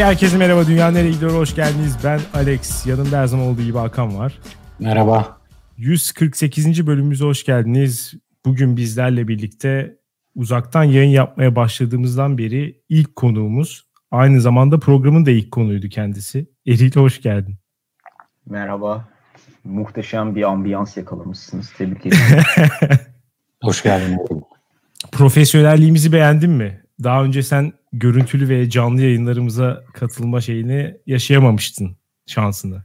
[0.00, 0.66] Hey herkese merhaba.
[0.66, 1.30] Dünya nereye gidiyor?
[1.30, 1.96] Hoş geldiniz.
[2.04, 2.86] Ben Alex.
[2.86, 4.38] Yanımda her zaman olduğu gibi Hakan var.
[4.78, 5.38] Merhaba.
[5.76, 6.86] 148.
[6.86, 8.14] bölümümüze hoş geldiniz.
[8.44, 9.98] Bugün bizlerle birlikte
[10.34, 13.86] uzaktan yayın yapmaya başladığımızdan beri ilk konuğumuz.
[14.10, 16.46] Aynı zamanda programın da ilk konuydu kendisi.
[16.66, 17.56] Eril hoş geldin.
[18.46, 19.08] Merhaba.
[19.64, 21.72] Muhteşem bir ambiyans yakalamışsınız.
[21.78, 22.42] Tebrik ederim.
[23.62, 24.18] hoş geldin.
[25.12, 26.82] Profesyonelliğimizi beğendin mi?
[27.02, 32.82] Daha önce sen görüntülü ve canlı yayınlarımıza katılma şeyini yaşayamamıştın şansını.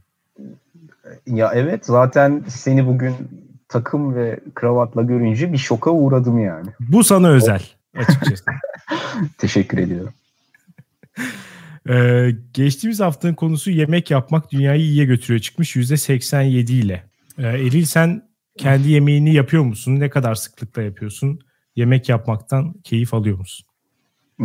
[1.26, 3.14] Ya evet zaten seni bugün
[3.68, 6.70] takım ve kravatla görünce bir şoka uğradım yani.
[6.80, 7.62] Bu sana özel
[7.96, 8.44] açıkçası.
[9.38, 10.12] Teşekkür ediyorum.
[11.88, 17.02] Ee, geçtiğimiz haftanın konusu yemek yapmak dünyayı iyiye götürüyor çıkmış %87 ile.
[17.38, 18.28] Ee, Eril sen
[18.58, 20.00] kendi yemeğini yapıyor musun?
[20.00, 21.40] Ne kadar sıklıkla yapıyorsun?
[21.76, 23.66] Yemek yapmaktan keyif alıyor musun?
[24.40, 24.44] Ee,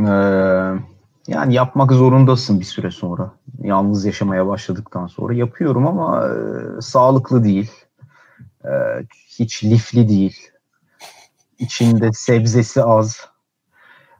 [1.27, 3.31] yani yapmak zorundasın bir süre sonra.
[3.59, 7.71] Yalnız yaşamaya başladıktan sonra yapıyorum ama e, sağlıklı değil.
[8.65, 8.69] E,
[9.27, 10.37] hiç lifli değil.
[11.59, 13.27] İçinde sebzesi az.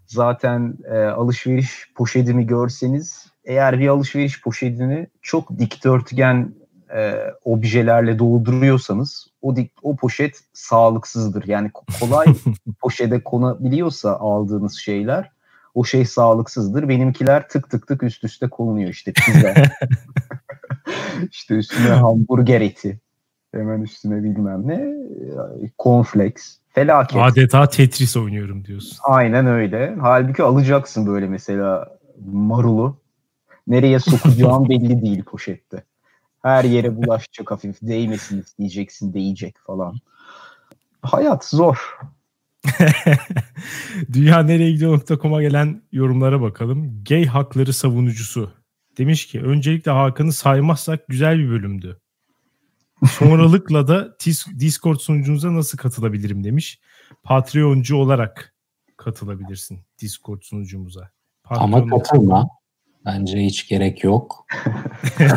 [0.06, 6.54] Zaten e, alışveriş poşetimi görseniz eğer bir alışveriş poşetini çok dikdörtgen
[6.96, 11.48] e, objelerle dolduruyorsanız o dik, o poşet sağlıksızdır.
[11.48, 12.26] Yani kolay
[12.82, 15.32] poşete konabiliyorsa aldığınız şeyler
[15.74, 16.90] o şey sağlıksızdır.
[16.90, 19.54] Benimkiler tık tık tık üst üste konuyor işte pizza.
[21.32, 23.00] işte üstüne hamburger eti.
[23.54, 24.94] Hemen üstüne bilmem ne.
[25.80, 26.58] Cornflakes.
[26.70, 27.22] Felaket.
[27.22, 28.98] Adeta Tetris oynuyorum diyorsun.
[29.04, 29.96] Aynen öyle.
[30.02, 31.98] Halbuki alacaksın böyle mesela
[32.32, 32.98] marulu.
[33.68, 35.84] Nereye sokacağın belli değil poşette.
[36.42, 37.78] Her yere bulaşacak hafif.
[37.82, 39.14] Değmesin isteyeceksin.
[39.14, 39.98] Değecek falan.
[41.02, 41.98] Hayat zor.
[44.14, 47.03] Dünya nereye gidiyor.com'a gelen yorumlara bakalım.
[47.09, 48.52] Gay hakları savunucusu.
[48.97, 52.00] Demiş ki öncelikle Hakan'ı saymazsak güzel bir bölümdü.
[53.12, 54.18] Sonralıkla da
[54.59, 56.80] Discord sunucunuza nasıl katılabilirim demiş.
[57.24, 58.56] Patreoncu olarak
[58.97, 61.12] katılabilirsin Discord sunucumuza.
[61.44, 62.47] Patreon Ama katılma.
[63.06, 64.46] Bence hiç gerek yok.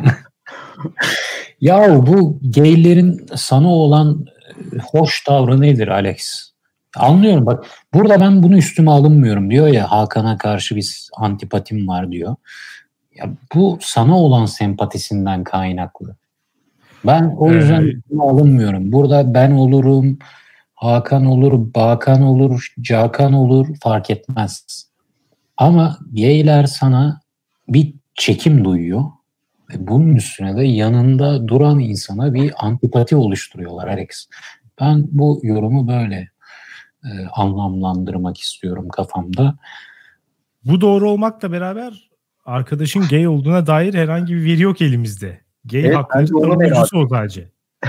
[1.60, 4.26] ya bu gaylerin sana olan
[4.92, 6.50] hoş tavrı nedir Alex?
[6.96, 12.36] Anlıyorum bak burada ben bunu üstüme alınmıyorum diyor ya Hakan'a karşı bir antipatim var diyor.
[13.14, 16.16] Ya bu sana olan sempatisinden kaynaklı.
[17.06, 18.92] Ben o yüzden ee, üstüme alınmıyorum.
[18.92, 20.18] Burada ben olurum,
[20.74, 24.86] Hakan olur, Bakan olur, Cakan olur fark etmez.
[25.56, 27.20] Ama geyler sana
[27.68, 29.04] bir çekim duyuyor.
[29.74, 34.28] Ve bunun üstüne de yanında duran insana bir antipati oluşturuyorlar Alex.
[34.80, 36.28] Ben bu yorumu böyle
[37.04, 39.56] e, anlamlandırmak istiyorum kafamda.
[40.64, 42.10] Bu doğru olmakla beraber
[42.44, 45.40] arkadaşın gay olduğuna dair herhangi bir veri yok elimizde.
[45.64, 47.50] Gay evet, hakları savunucusu o sadece.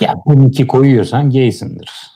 [0.00, 2.13] ya bunu ki koyuyorsan gaysindir.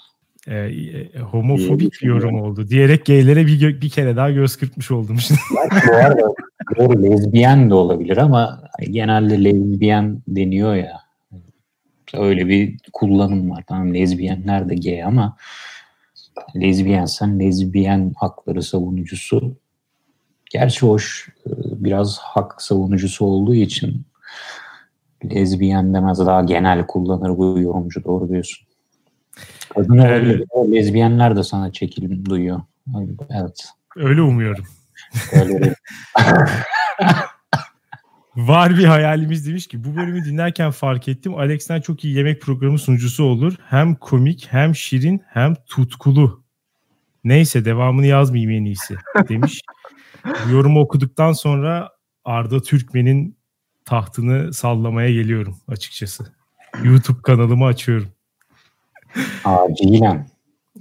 [0.49, 2.69] Ee, e, homofobik bir yorum oldu.
[2.69, 5.17] Diyerek gaylere bir, bir kere daha göz kırpmış oldum.
[5.89, 6.35] bu arada
[6.79, 11.01] doğru lezbiyen de olabilir ama genelde lezbiyen deniyor ya.
[12.15, 13.65] Öyle bir kullanım var.
[13.67, 15.37] Tamam lezbiyenler de gay ama
[16.57, 19.57] lezbiyensen lezbiyen hakları savunucusu.
[20.53, 21.51] Gerçi hoş e,
[21.85, 24.07] biraz hak savunucusu olduğu için
[25.25, 28.68] lezbiyen demez daha genel kullanır bu yorumcu doğru diyorsun.
[29.75, 30.45] Kadın olabilir.
[30.57, 30.73] Evet.
[30.73, 32.61] Lezbiyenler de sana çekilim duyuyor.
[33.31, 33.69] Evet.
[33.97, 34.65] Öyle umuyorum.
[35.33, 35.75] Öyle.
[38.37, 41.35] Var bir hayalimiz demiş ki bu bölümü dinlerken fark ettim.
[41.35, 43.55] Alex'ten çok iyi yemek programı sunucusu olur.
[43.65, 46.45] Hem komik hem şirin hem tutkulu.
[47.25, 48.97] Neyse devamını yazmayayım en iyisi
[49.29, 49.61] demiş.
[50.25, 51.91] bu yorumu okuduktan sonra
[52.25, 53.37] Arda Türkmen'in
[53.85, 56.33] tahtını sallamaya geliyorum açıkçası.
[56.83, 58.09] YouTube kanalımı açıyorum.
[59.45, 60.27] Acilen.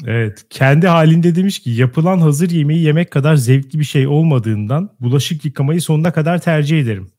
[0.05, 0.45] Evet.
[0.49, 5.81] Kendi halinde demiş ki yapılan hazır yemeği yemek kadar zevkli bir şey olmadığından bulaşık yıkamayı
[5.81, 7.11] sonuna kadar tercih ederim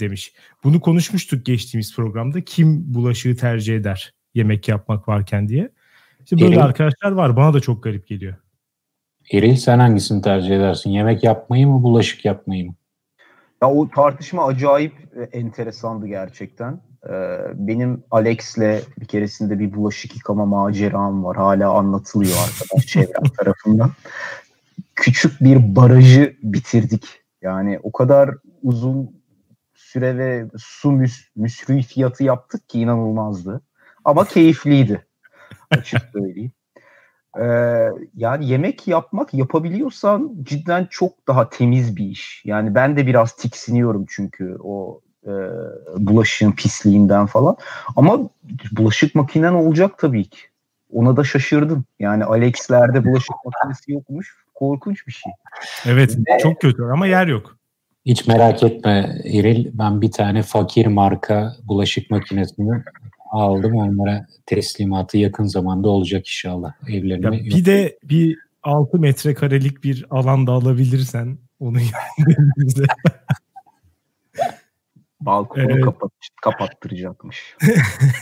[0.00, 0.32] demiş.
[0.64, 2.40] Bunu konuşmuştuk geçtiğimiz programda.
[2.40, 5.70] Kim bulaşığı tercih eder yemek yapmak varken diye.
[6.24, 7.36] İşte böyle Eril, arkadaşlar var.
[7.36, 8.34] Bana da çok garip geliyor.
[9.32, 10.90] Eril sen hangisini tercih edersin?
[10.90, 12.74] Yemek yapmayı mı bulaşık yapmayı mı?
[13.62, 16.80] Ya o tartışma acayip e, enteresandı gerçekten.
[17.08, 21.36] Ee, benim Alex'le bir keresinde bir bulaşık yıkama maceram var.
[21.36, 23.90] Hala anlatılıyor arkadaş çevrem tarafından.
[24.94, 27.20] Küçük bir barajı bitirdik.
[27.42, 28.30] Yani o kadar
[28.62, 29.22] uzun
[29.74, 33.60] süre ve su müs müsrif fiyatı yaptık ki inanılmazdı.
[34.04, 35.06] Ama keyifliydi.
[35.70, 36.52] Açık söyleyeyim.
[37.38, 37.44] Ee,
[38.14, 42.42] yani yemek yapmak yapabiliyorsan cidden çok daha temiz bir iş.
[42.44, 45.32] Yani ben de biraz tiksiniyorum çünkü o e,
[45.96, 47.56] bulaşığın pisliğinden falan.
[47.96, 48.20] Ama
[48.72, 50.38] bulaşık makinen olacak tabii ki.
[50.92, 51.84] Ona da şaşırdım.
[51.98, 54.36] Yani Alex'lerde bulaşık makinesi yokmuş.
[54.54, 55.32] Korkunç bir şey.
[55.86, 57.56] Evet Ve, çok kötü ama yer yok.
[58.06, 59.70] Hiç merak etme İril.
[59.72, 62.82] Ben bir tane fakir marka bulaşık makinesini
[63.30, 63.74] aldım.
[63.74, 66.72] Onlara teslimatı yakın zamanda olacak inşallah.
[66.88, 71.78] Evlerine ya bir de bir 6 metrekarelik bir alanda alabilirsen onu
[72.56, 72.84] bize.
[75.20, 75.84] Balkonu evet.
[75.84, 76.10] kapat,
[76.42, 77.56] kapattıracakmış.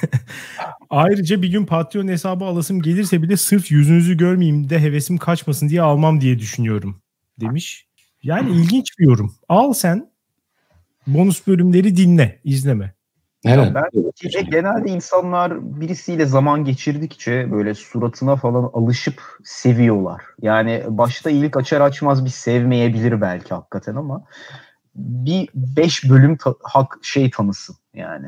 [0.90, 5.82] Ayrıca bir gün Patreon hesabı alasım gelirse bile sırf yüzünüzü görmeyeyim de hevesim kaçmasın diye
[5.82, 7.02] almam diye düşünüyorum
[7.40, 7.86] demiş.
[8.22, 9.34] Yani ilginç bir yorum.
[9.48, 10.10] Al sen
[11.06, 12.94] bonus bölümleri dinle, izleme.
[13.44, 13.72] Evet.
[13.74, 20.22] Ben genelde insanlar birisiyle zaman geçirdikçe böyle suratına falan alışıp seviyorlar.
[20.42, 24.24] Yani başta ilk açar açmaz bir sevmeyebilir belki hakikaten ama
[24.98, 28.26] bir beş bölüm ta- hak şey tanısın yani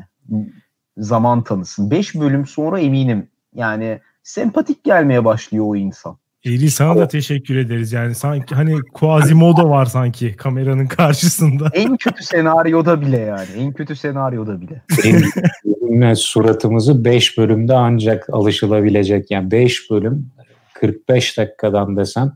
[0.97, 1.91] zaman tanısın.
[1.91, 6.17] Beş bölüm sonra eminim yani sempatik gelmeye başlıyor o insan.
[6.43, 7.93] Eylül sana da teşekkür ederiz.
[7.93, 11.69] Yani sanki hani Quasimodo var sanki kameranın karşısında.
[11.73, 13.47] En kötü senaryoda bile yani.
[13.57, 14.81] En kötü senaryoda bile.
[15.03, 19.31] Benim suratımızı 5 bölümde ancak alışılabilecek.
[19.31, 20.31] Yani 5 bölüm
[20.73, 22.31] 45 dakikadan desen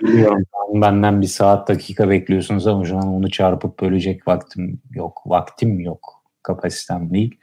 [0.00, 5.22] Biliyorum benden bir saat dakika bekliyorsunuz ama şu an onu çarpıp bölecek vaktim yok.
[5.26, 6.22] Vaktim yok.
[6.42, 7.38] Kapasitem değil.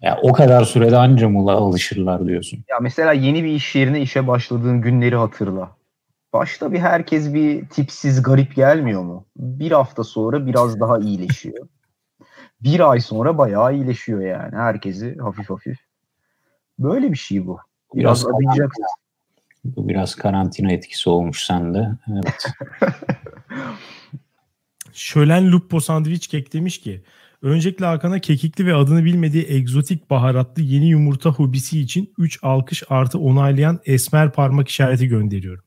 [0.00, 2.64] Ya o kadar sürede anca mı alışırlar diyorsun?
[2.68, 5.70] Ya mesela yeni bir iş yerine işe başladığın günleri hatırla.
[6.32, 9.26] Başta bir herkes bir tipsiz garip gelmiyor mu?
[9.36, 11.68] Bir hafta sonra biraz daha iyileşiyor.
[12.60, 14.56] bir ay sonra bayağı iyileşiyor yani.
[14.56, 15.78] Herkesi hafif hafif.
[16.78, 17.58] Böyle bir şey bu.
[17.94, 18.84] Biraz, biraz adayacaksın.
[19.64, 21.88] Bu biraz karantina etkisi olmuş sende.
[22.12, 22.46] Evet.
[24.92, 27.02] Şölen Lupo Sandviç Kek demiş ki
[27.42, 33.18] Öncelikle Hakan'a kekikli ve adını bilmediği egzotik baharatlı yeni yumurta hobisi için 3 alkış artı
[33.18, 35.64] onaylayan esmer parmak işareti gönderiyorum.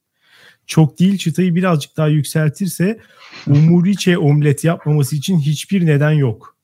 [0.67, 2.99] Çok değil çıtayı birazcık daha yükseltirse
[3.47, 6.57] umuriçe omlet yapmaması için hiçbir neden yok.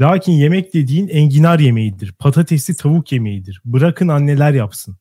[0.00, 2.12] Lakin yemek dediğin enginar yemeğidir.
[2.12, 3.62] Patatesli tavuk yemeğidir.
[3.64, 4.96] Bırakın anneler yapsın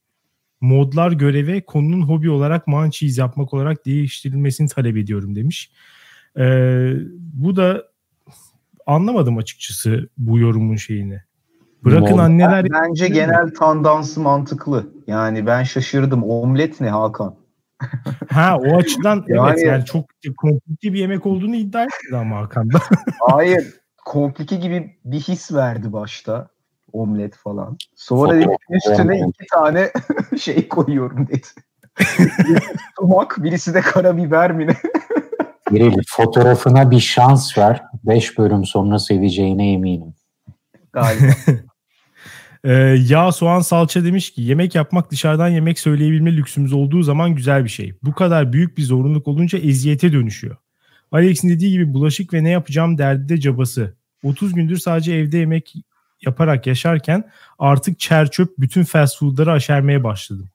[0.62, 5.72] modlar göreve konunun hobi olarak mancheese yapmak olarak değiştirilmesini talep ediyorum demiş.
[6.38, 7.84] Ee, bu da
[8.86, 11.22] anlamadım açıkçası bu yorumun şeyini.
[11.84, 12.66] Bırakın Mod, anneler...
[12.72, 14.88] Bence genel tandansı mantıklı.
[15.08, 16.24] Yani ben şaşırdım.
[16.24, 17.36] Omlet ne Hakan?
[18.30, 20.06] ha o açıdan yani, evet yani çok
[20.38, 22.80] komplike bir yemek olduğunu iddia etti ama Hakan da.
[23.20, 23.74] hayır
[24.06, 26.48] komplike gibi bir his verdi başta
[26.96, 27.78] omlet falan.
[27.96, 29.92] Sonra dedi üstüne iki tane
[30.40, 31.48] şey koyuyorum dedi.
[33.00, 34.76] Sumak, birisi de karabiber mi ne?
[35.72, 37.84] Birili fotoğrafına bir şans ver.
[38.04, 40.14] Beş bölüm sonra seveceğine eminim.
[40.94, 41.34] Galiba.
[42.64, 42.74] ee,
[43.08, 47.70] yağ, soğan, salça demiş ki yemek yapmak dışarıdan yemek söyleyebilme lüksümüz olduğu zaman güzel bir
[47.70, 47.94] şey.
[48.04, 50.56] Bu kadar büyük bir zorunluluk olunca eziyete dönüşüyor.
[51.12, 53.96] Alex'in dediği gibi bulaşık ve ne yapacağım derdi de cabası.
[54.24, 55.76] 30 gündür sadece evde yemek
[56.26, 57.30] yaparak yaşarken
[57.60, 60.50] artık çer çöp bütün fast foodları aşermeye başladım.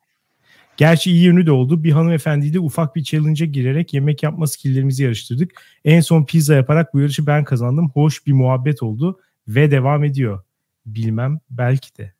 [0.76, 1.84] Gerçi iyi yönü de oldu.
[1.84, 5.52] Bir hanımefendiyle ufak bir challenge'a girerek yemek yapma skilllerimizi yarıştırdık.
[5.84, 7.90] En son pizza yaparak bu yarışı ben kazandım.
[7.94, 10.42] Hoş bir muhabbet oldu ve devam ediyor.
[10.86, 12.12] Bilmem belki de.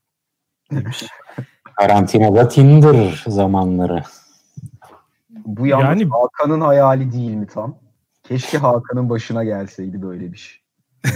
[0.71, 1.04] Demiş.
[1.76, 4.02] Karantinada Tinder zamanları.
[5.30, 7.78] Bu yalnız yani, Hakan'ın hayali değil mi tam?
[8.23, 10.61] Keşke Hakan'ın başına gelseydi böyle bir şey.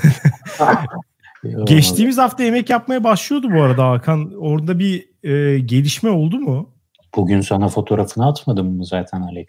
[1.65, 4.33] Geçtiğimiz hafta yemek yapmaya başlıyordu bu arada Hakan.
[4.39, 6.71] Orada bir e, gelişme oldu mu?
[7.17, 9.47] Bugün sana fotoğrafını atmadım mı zaten Alex?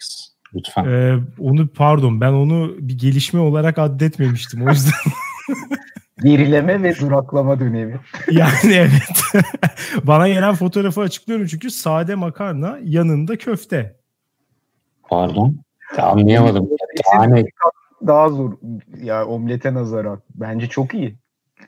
[0.55, 0.85] Lütfen.
[0.85, 4.93] Ee, onu pardon ben onu bir gelişme olarak addetmemiştim o yüzden.
[6.23, 7.99] Gerileme ve duraklama dönemi.
[8.31, 9.21] yani evet.
[10.03, 13.95] Bana gelen fotoğrafı açıklıyorum çünkü sade makarna yanında köfte.
[15.09, 15.57] Pardon.
[15.97, 16.69] Anlayamadım.
[17.13, 17.45] Yani
[18.07, 18.53] daha zor
[19.03, 20.21] ya omlete nazaran.
[20.35, 21.15] Bence çok iyi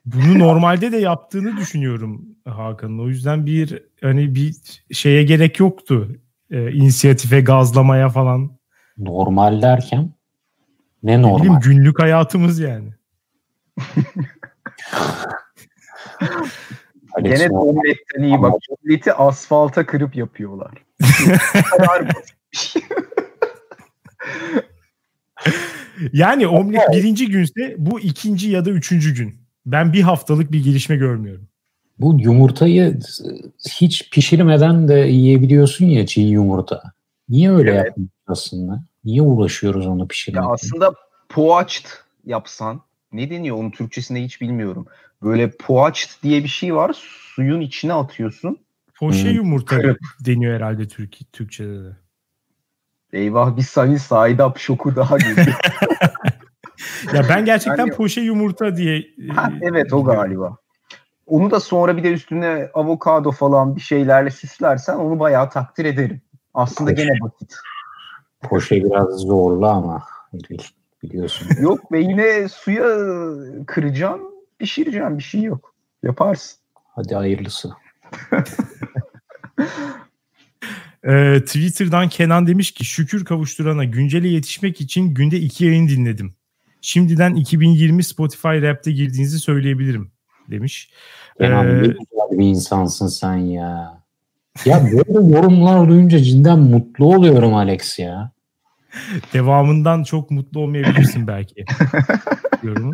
[0.06, 3.00] bunu normalde de yaptığını düşünüyorum Hakan'ın.
[3.00, 4.56] O yüzden bir hani bir
[4.92, 6.16] şeye gerek yoktu.
[6.52, 8.58] E, inisiyatife, gazlamaya falan.
[8.98, 10.14] Normal derken
[11.04, 11.38] ne normal?
[11.38, 12.90] Ne bileyim, günlük hayatımız yani.
[17.22, 18.54] Gene omletten iyi bak.
[18.70, 20.72] Omleti asfalta kırıp yapıyorlar.
[26.14, 29.47] yani omlet birinci günse bu ikinci ya da üçüncü gün.
[29.68, 31.48] Ben bir haftalık bir gelişme görmüyorum.
[32.00, 33.00] Bu yumurtayı
[33.70, 36.84] hiç pişirmeden de yiyebiliyorsun ya çiğ yumurta.
[37.30, 37.86] Niye öyle evet.
[37.86, 38.84] yapmıyoruz aslında?
[39.06, 40.46] Niye uğraşıyoruz onu pişirmekle?
[40.46, 40.94] Ya aslında
[41.30, 41.86] poached
[42.26, 42.82] yapsan
[43.12, 44.86] ne deniyor onun Türkçesinde hiç bilmiyorum.
[45.24, 46.96] Böyle poached diye bir şey var.
[47.36, 48.58] Suyun içine atıyorsun.
[48.96, 49.36] Poşe hmm.
[49.36, 50.00] yumurta Kırıp.
[50.26, 51.98] deniyor herhalde Türk Türkçede de.
[53.14, 55.56] Eyvah bir Sunny side up şoku daha geliyor.
[57.14, 59.06] ya ben gerçekten yani, poşe yumurta diye.
[59.36, 60.58] Ha, e, evet o galiba.
[61.26, 66.22] Onu da sonra bir de üstüne avokado falan bir şeylerle süslersen onu bayağı takdir ederim.
[66.54, 67.04] Aslında poşe.
[67.04, 67.56] gene basit.
[68.42, 70.04] Poşe biraz zorlu ama
[71.04, 71.48] biliyorsun.
[71.62, 72.86] Yok ve yine suya
[73.66, 74.22] kıracaksın,
[74.60, 75.74] pişireceksin bir şey yok.
[76.04, 76.60] Yaparsın.
[76.96, 77.72] Hadi hayırlısı.
[81.04, 86.37] Ee, Twitter'dan Kenan demiş ki şükür kavuşturana güncele yetişmek için günde iki yayın dinledim.
[86.88, 90.12] Şimdiden 2020 Spotify Rap'te girdiğinizi söyleyebilirim
[90.52, 90.90] demiş.
[91.40, 91.98] Kenan ee, ne güzel
[92.32, 94.04] bir insansın sen ya.
[94.66, 98.32] Ya böyle yorumlar duyunca cidden mutlu oluyorum Alex ya.
[99.34, 101.66] Devamından çok mutlu olmayabilirsin belki.
[102.64, 102.92] Yorumu.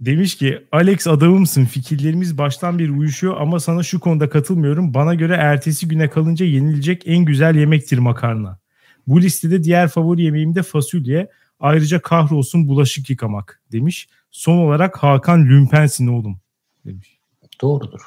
[0.00, 4.94] Demiş ki Alex adamımsın fikirlerimiz baştan bir uyuşuyor ama sana şu konuda katılmıyorum.
[4.94, 8.58] Bana göre ertesi güne kalınca yenilecek en güzel yemektir makarna.
[9.06, 11.28] Bu listede diğer favori yemeğim de fasulye.
[11.60, 14.08] Ayrıca kahrolsun bulaşık yıkamak demiş.
[14.30, 16.40] Son olarak Hakan Lümpensin oğlum
[16.86, 17.18] demiş.
[17.60, 18.00] Doğrudur.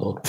[0.00, 0.20] Doğru.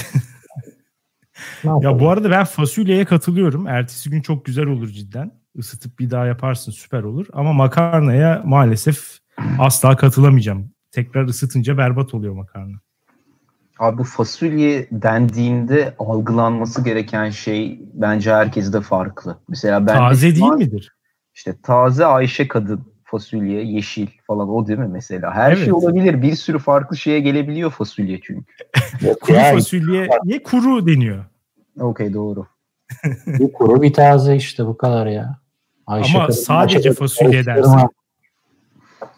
[1.82, 3.68] ya bu arada ben fasulyeye katılıyorum.
[3.68, 5.32] Ertesi gün çok güzel olur cidden.
[5.56, 7.28] Isıtıp bir daha yaparsın süper olur.
[7.34, 9.20] Ama makarnaya maalesef
[9.60, 12.78] asla katılamayacağım tekrar ısıtınca berbat oluyor makarna.
[13.80, 19.40] Abi bu fasulye dendiğinde algılanması gereken şey bence herkeste farklı.
[19.48, 20.92] Mesela ben taze değil midir?
[21.40, 25.34] İşte taze Ayşe kadın fasulye, yeşil falan o değil mi mesela?
[25.34, 25.66] Her şey evet.
[25.66, 26.22] şey olabilir.
[26.22, 28.46] Bir sürü farklı şeye gelebiliyor fasulye çünkü.
[29.22, 31.26] kuru fasulye ye kuru deniyor.
[31.80, 32.46] Okey doğru.
[33.28, 35.40] bir kuru bir taze işte bu kadar ya.
[35.88, 37.80] Ayşe Ama sadece Ayşe fasulye dersin.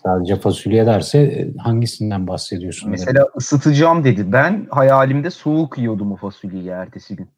[0.04, 2.90] Sadece fasulye derse e, hangisinden bahsediyorsun?
[2.90, 3.32] Mesela dedim.
[3.38, 4.32] ısıtacağım dedi.
[4.32, 7.30] Ben hayalimde soğuk yiyordum o fasulyeyi ertesi gün.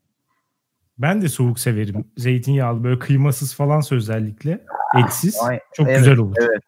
[0.98, 2.06] Ben de soğuk severim.
[2.18, 4.66] Zeytinyağlı böyle kıymasız falan özellikle.
[5.06, 5.40] Etsiz.
[5.42, 6.36] Ay, çok evet, güzel olur.
[6.40, 6.64] Evet.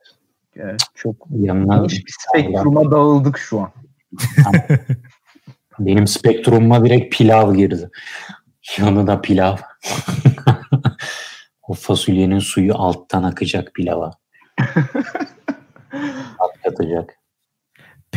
[0.55, 3.71] evet çok yanına bir spektruma dağıldık şu an.
[5.79, 7.89] Benim spektrumuma direkt pilav girdi.
[8.77, 9.57] Yanına pilav.
[11.67, 14.11] o fasulyenin suyu alttan akacak pilava.
[16.39, 17.17] Atlatacak.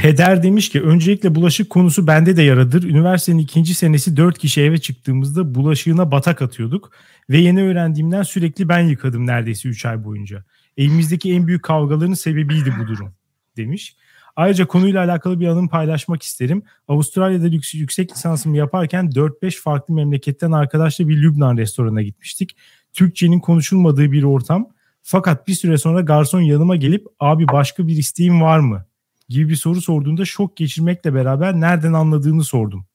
[0.02, 2.82] Peder demiş ki öncelikle bulaşık konusu bende de yaradır.
[2.82, 6.92] Üniversitenin ikinci senesi dört kişi eve çıktığımızda bulaşığına batak atıyorduk.
[7.30, 10.44] Ve yeni öğrendiğimden sürekli ben yıkadım neredeyse üç ay boyunca.
[10.76, 13.12] Evimizdeki en büyük kavgaların sebebiydi bu durum
[13.56, 13.96] demiş.
[14.36, 16.62] Ayrıca konuyla alakalı bir anım paylaşmak isterim.
[16.88, 22.56] Avustralya'da yüksek lisansımı yaparken 4-5 farklı memleketten arkadaşla bir Lübnan restoranına gitmiştik.
[22.92, 24.68] Türkçenin konuşulmadığı bir ortam.
[25.02, 28.87] Fakat bir süre sonra garson yanıma gelip abi başka bir isteğin var mı?
[29.28, 32.86] Gibi bir soru sorduğunda şok geçirmekle beraber nereden anladığını sordum.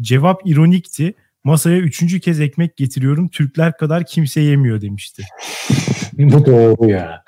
[0.00, 1.14] Cevap ironikti.
[1.44, 3.28] Masaya üçüncü kez ekmek getiriyorum.
[3.28, 5.22] Türkler kadar kimse yemiyor demişti.
[6.12, 7.24] Bu doğru ya.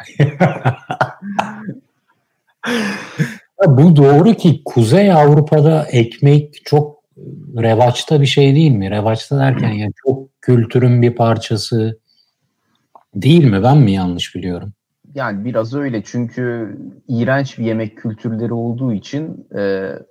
[3.66, 6.98] Bu doğru ki Kuzey Avrupa'da ekmek çok
[7.56, 8.90] revaçta bir şey değil mi?
[8.90, 11.98] Revaçta derken yani çok kültürün bir parçası
[13.14, 13.62] Değil mi?
[13.62, 14.72] Ben mi yanlış biliyorum?
[15.14, 16.76] Yani biraz öyle çünkü
[17.08, 19.58] iğrenç bir yemek kültürleri olduğu için e,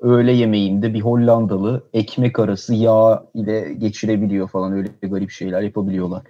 [0.02, 6.24] öğle yemeğinde bir Hollandalı ekmek arası yağ ile geçirebiliyor falan öyle garip şeyler yapabiliyorlar.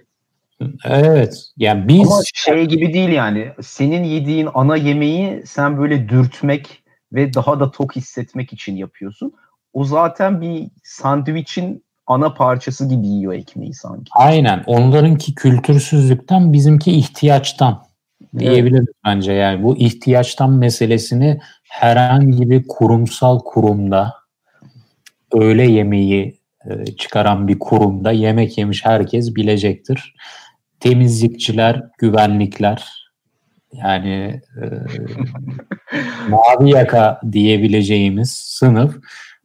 [0.84, 1.44] Evet.
[1.56, 3.48] Yani biz Ama şey gibi değil yani.
[3.62, 6.82] Senin yediğin ana yemeği sen böyle dürtmek
[7.12, 9.32] ve daha da tok hissetmek için yapıyorsun.
[9.72, 14.10] O zaten bir sandviçin ana parçası gibi yiyor ekmeği sanki.
[14.14, 14.62] Aynen.
[14.66, 17.87] Onlarınki kültürsüzlükten bizimki ihtiyaçtan
[18.38, 18.96] diyebiliriz evet.
[19.06, 19.32] bence.
[19.32, 24.14] Yani bu ihtiyaçtan meselesini herhangi bir kurumsal kurumda
[25.32, 26.38] öğle yemeği
[26.70, 30.14] e, çıkaran bir kurumda yemek yemiş herkes bilecektir.
[30.80, 33.08] Temizlikçiler, güvenlikler
[33.72, 34.64] yani e,
[36.28, 38.96] mavi yaka diyebileceğimiz sınıf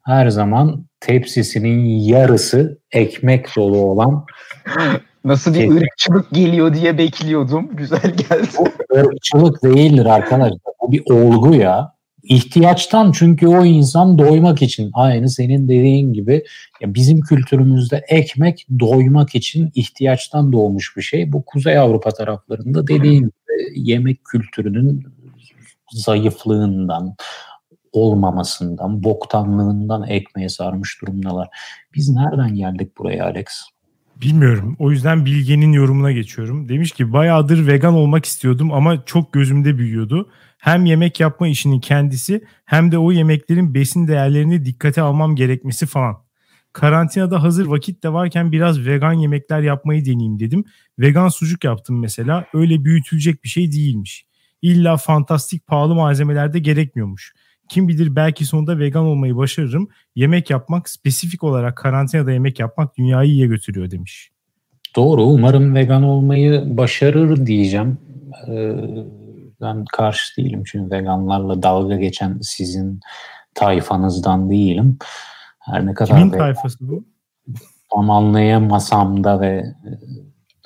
[0.06, 4.26] her zaman tepsisinin yarısı ekmek dolu olan
[5.24, 7.70] Nasıl bir ırkçılık geliyor diye bekliyordum.
[7.76, 8.48] Güzel geldi.
[8.60, 10.74] Bu ırkçılık değildir arkadaşlar.
[10.82, 11.94] Bu bir olgu ya.
[12.24, 16.44] İhtiyaçtan çünkü o insan doymak için aynı senin dediğin gibi
[16.82, 21.32] ya bizim kültürümüzde ekmek doymak için ihtiyaçtan doğmuş bir şey.
[21.32, 23.32] Bu Kuzey Avrupa taraflarında dediğin gibi
[23.76, 25.04] yemek kültürünün
[25.92, 27.16] zayıflığından,
[27.92, 31.48] olmamasından, boktanlığından ekmeğe sarmış durumdalar.
[31.96, 33.48] Biz nereden geldik buraya Alex?
[34.22, 34.76] Bilmiyorum.
[34.80, 36.70] O yüzden Bilge'nin yorumuna geçiyorum.
[36.70, 40.30] Demiş ki bayağıdır vegan olmak istiyordum ama çok gözümde büyüyordu.
[40.58, 46.16] Hem yemek yapma işinin kendisi hem de o yemeklerin besin değerlerini dikkate almam gerekmesi falan.
[46.74, 50.64] Karantinada hazır vakit de varken biraz vegan yemekler yapmayı deneyeyim dedim.
[51.00, 52.46] Vegan sucuk yaptım mesela.
[52.54, 54.26] Öyle büyütülecek bir şey değilmiş.
[54.62, 57.34] İlla fantastik pahalı malzemeler de gerekmiyormuş.
[57.74, 59.88] Kim bilir belki sonunda vegan olmayı başarırım.
[60.16, 64.32] Yemek yapmak, spesifik olarak karantinada yemek yapmak dünyayı iyiye götürüyor demiş.
[64.96, 65.24] Doğru.
[65.24, 67.98] Umarım vegan olmayı başarır diyeceğim.
[68.48, 68.76] Ee,
[69.62, 73.00] ben karşı değilim çünkü veganlarla dalga geçen sizin
[73.56, 74.98] tayfanızdan değilim.
[75.60, 77.06] Her ne kadar Kimin tayfası bu?
[77.94, 79.64] Tam anlayamasam da ve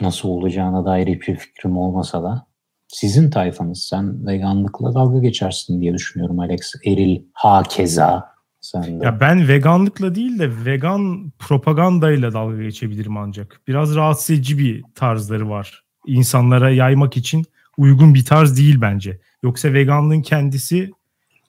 [0.01, 2.46] nasıl olacağına dair hiçbir fikrim olmasa da
[2.88, 3.84] sizin tayfanız.
[3.84, 6.74] Sen veganlıkla dalga geçersin diye düşünüyorum Alex.
[6.86, 9.06] Eril hakeza sen de.
[9.06, 13.62] Ya ben veganlıkla değil de vegan propagandayla dalga geçebilirim ancak.
[13.67, 15.84] Biraz rahatsız edici bir tarzları var.
[16.06, 17.46] İnsanlara yaymak için
[17.77, 19.20] uygun bir tarz değil bence.
[19.44, 20.91] Yoksa veganlığın kendisi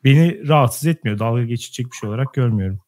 [0.04, 1.18] beni rahatsız etmiyor.
[1.18, 2.80] Dalga geçecek bir şey olarak görmüyorum.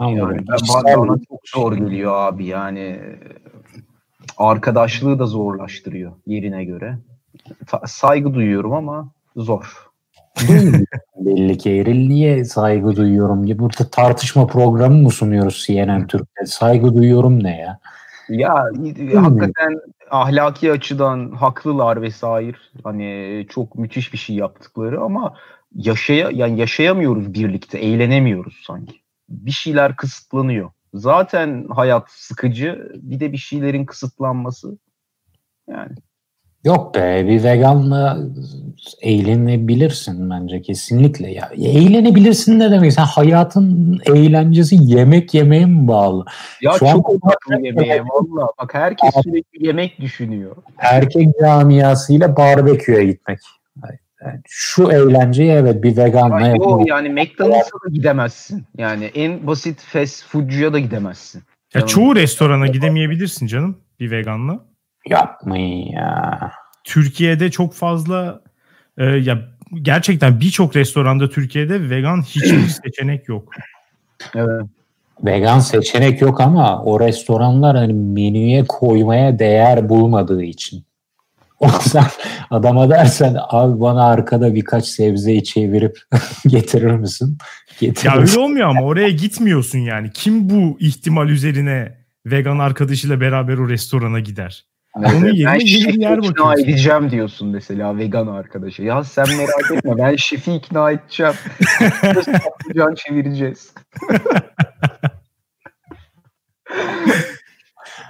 [0.00, 3.00] Yani ben bana çok zor geliyor abi yani
[4.36, 6.98] arkadaşlığı da zorlaştırıyor yerine göre.
[7.86, 9.88] saygı duyuyorum ama zor.
[11.16, 16.46] Belli ki Eril niye saygı duyuyorum gibi burada tartışma programı mı sunuyoruz CNN Türk'te?
[16.46, 17.78] Saygı duyuyorum ne ya?
[18.28, 19.24] Ya hmm.
[19.24, 19.80] hakikaten
[20.10, 22.56] ahlaki açıdan haklılar vesaire.
[22.84, 25.34] Hani çok müthiş bir şey yaptıkları ama
[25.74, 29.00] yaşaya yani yaşayamıyoruz birlikte, eğlenemiyoruz sanki.
[29.28, 30.70] Bir şeyler kısıtlanıyor.
[30.94, 32.92] Zaten hayat sıkıcı.
[32.94, 34.78] Bir de bir şeylerin kısıtlanması.
[35.68, 35.92] Yani.
[36.64, 38.18] Yok be bir veganla
[39.02, 41.50] eğlenebilirsin bence kesinlikle ya.
[41.56, 42.92] Eğlenebilirsin ne demek?
[42.92, 46.24] Sen hayatın eğlencesi yemek yemeye mi bağlı?
[46.62, 48.48] Ya Şu çok odaklı yemeğe valla.
[48.58, 50.56] Bak herkes sürekli yemek düşünüyor.
[50.78, 53.38] Erkek camiasıyla barbeküye gitmek.
[53.84, 53.98] Yani
[54.48, 56.88] şu eğlenceyi evet bir veganla yapmak.
[56.88, 58.66] Yani McDonald's'a da gidemezsin.
[58.78, 61.42] Yani en basit fast foodcuya da gidemezsin.
[61.74, 64.64] Ya çoğu restorana gidemeyebilirsin canım bir veganla.
[65.06, 66.52] Yapmayın ya.
[66.84, 68.40] Türkiye'de çok fazla
[68.98, 69.38] e, ya
[69.82, 73.52] gerçekten birçok restoranda Türkiye'de vegan hiçbir seçenek yok.
[74.34, 74.66] Evet.
[75.24, 80.84] Vegan seçenek yok ama o restoranlar hani menüye koymaya değer bulmadığı için.
[81.58, 82.04] O yüzden
[82.50, 85.98] adama dersen abi bana arkada birkaç sebzeyi çevirip
[86.46, 87.38] getirir misin?
[87.80, 90.10] Getirir ya öyle olmuyor ama oraya gitmiyorsun yani.
[90.14, 94.64] Kim bu ihtimal üzerine vegan arkadaşıyla beraber o restorana gider?
[94.98, 98.82] Evet, Onun yerine ben şefi yer ikna edeceğim diyorsun mesela vegan arkadaşı.
[98.82, 101.32] Ya sen merak etme ben şefi ikna edeceğim.
[102.76, 103.74] Can çevireceğiz.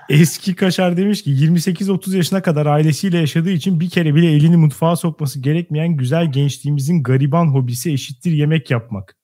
[0.09, 4.97] Eski Kaşar demiş ki 28-30 yaşına kadar ailesiyle yaşadığı için bir kere bile elini mutfağa
[4.97, 9.17] sokması gerekmeyen güzel gençliğimizin gariban hobisi eşittir yemek yapmak.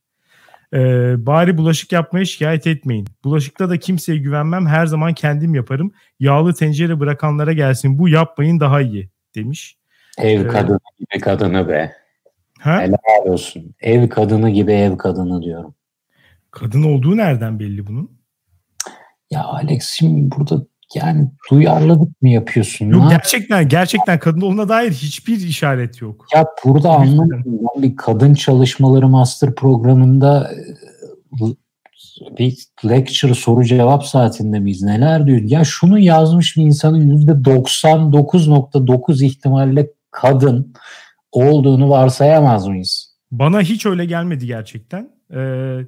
[0.74, 3.06] Ee, bari bulaşık yapmaya şikayet etmeyin.
[3.24, 5.92] Bulaşıkta da kimseye güvenmem her zaman kendim yaparım.
[6.20, 9.78] Yağlı tencere bırakanlara gelsin bu yapmayın daha iyi demiş.
[10.18, 11.92] Ev ee, kadını gibi kadını be.
[12.58, 12.80] Ha?
[12.80, 13.74] Helal olsun.
[13.80, 15.74] Ev kadını gibi ev kadını diyorum.
[16.50, 18.10] Kadın olduğu nereden belli bunun?
[19.30, 22.86] Ya Alex şimdi burada yani duyarlılık mı yapıyorsun?
[22.86, 26.26] Yok gerçekten gerçekten kadın olduğuna dair hiçbir işaret yok.
[26.34, 27.60] Ya burada anlamadım.
[27.76, 30.56] bir kadın çalışmaları master programında e,
[32.38, 34.82] bir lecture soru cevap saatinde miyiz?
[34.82, 35.40] Neler diyor?
[35.40, 40.74] Ya şunu yazmış bir insanın %99.9 ihtimalle kadın
[41.32, 43.14] olduğunu varsayamaz mıyız?
[43.30, 45.10] Bana hiç öyle gelmedi gerçekten.
[45.34, 45.78] Ee,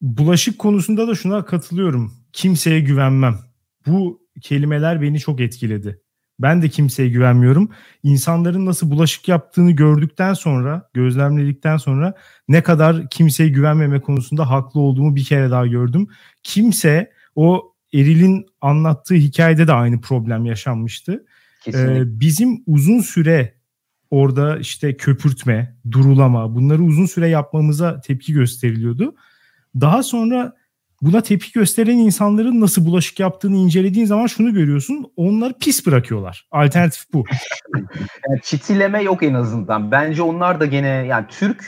[0.00, 2.12] bulaşık konusunda da şuna katılıyorum.
[2.32, 3.34] Kimseye güvenmem.
[3.86, 6.00] Bu kelimeler beni çok etkiledi.
[6.38, 7.70] Ben de kimseye güvenmiyorum.
[8.02, 12.14] İnsanların nasıl bulaşık yaptığını gördükten sonra, gözlemledikten sonra
[12.48, 16.08] ne kadar kimseye güvenmeme konusunda haklı olduğumu bir kere daha gördüm.
[16.42, 21.24] Kimse o Eril'in anlattığı hikayede de aynı problem yaşanmıştı.
[21.74, 23.54] Ee, bizim uzun süre
[24.10, 29.14] orada işte köpürtme, durulama bunları uzun süre yapmamıza tepki gösteriliyordu.
[29.80, 30.52] Daha sonra
[31.02, 35.12] buna tepki gösteren insanların nasıl bulaşık yaptığını incelediğin zaman şunu görüyorsun.
[35.16, 36.46] Onları pis bırakıyorlar.
[36.50, 37.24] Alternatif bu.
[38.28, 39.90] yani çitileme yok en azından.
[39.90, 41.64] Bence onlar da gene yani Türk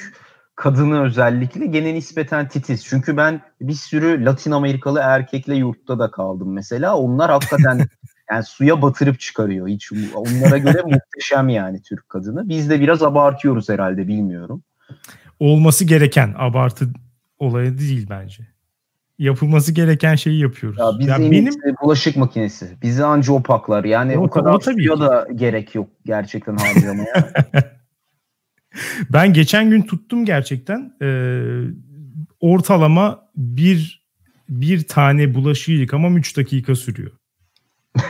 [0.57, 2.85] kadını özellikle gene nispeten titiz.
[2.85, 6.97] Çünkü ben bir sürü Latin Amerikalı erkekle yurtta da kaldım mesela.
[6.97, 7.87] Onlar hakikaten
[8.31, 9.69] yani suya batırıp çıkarıyor.
[9.69, 12.49] Hiç onlara göre muhteşem yani Türk kadını.
[12.49, 14.63] Biz de biraz abartıyoruz herhalde bilmiyorum.
[15.41, 16.89] olması gereken abartı
[17.39, 18.52] olayı değil bence.
[19.23, 20.79] Yapılması gereken şeyi yapıyoruz.
[20.79, 22.77] Ya biz yani benim bulaşık makinesi.
[22.83, 23.85] Bizi anca o paklar.
[23.85, 27.33] Yani o, o kadar o tabii da gerek yok gerçekten harcamaya.
[29.13, 30.93] ben geçen gün tuttum gerçekten.
[31.03, 31.43] Ee,
[32.41, 34.07] ortalama bir
[34.49, 37.11] bir tane bulaşığı yıkamam 3 dakika sürüyor.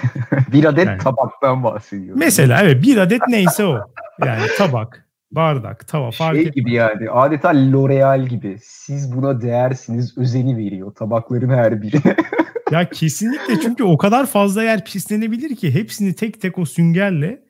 [0.53, 0.99] bir adet yani.
[0.99, 2.19] tabaktan bahsediyorum.
[2.19, 3.81] Mesela evet bir adet neyse o.
[4.27, 8.57] Yani tabak, bardak, tava fark Şey gibi yani adeta L'Oreal gibi.
[8.63, 12.17] Siz buna değersiniz özeni veriyor tabakların her birine.
[12.71, 17.43] ya kesinlikle çünkü o kadar fazla yer pislenebilir ki hepsini tek tek o süngerle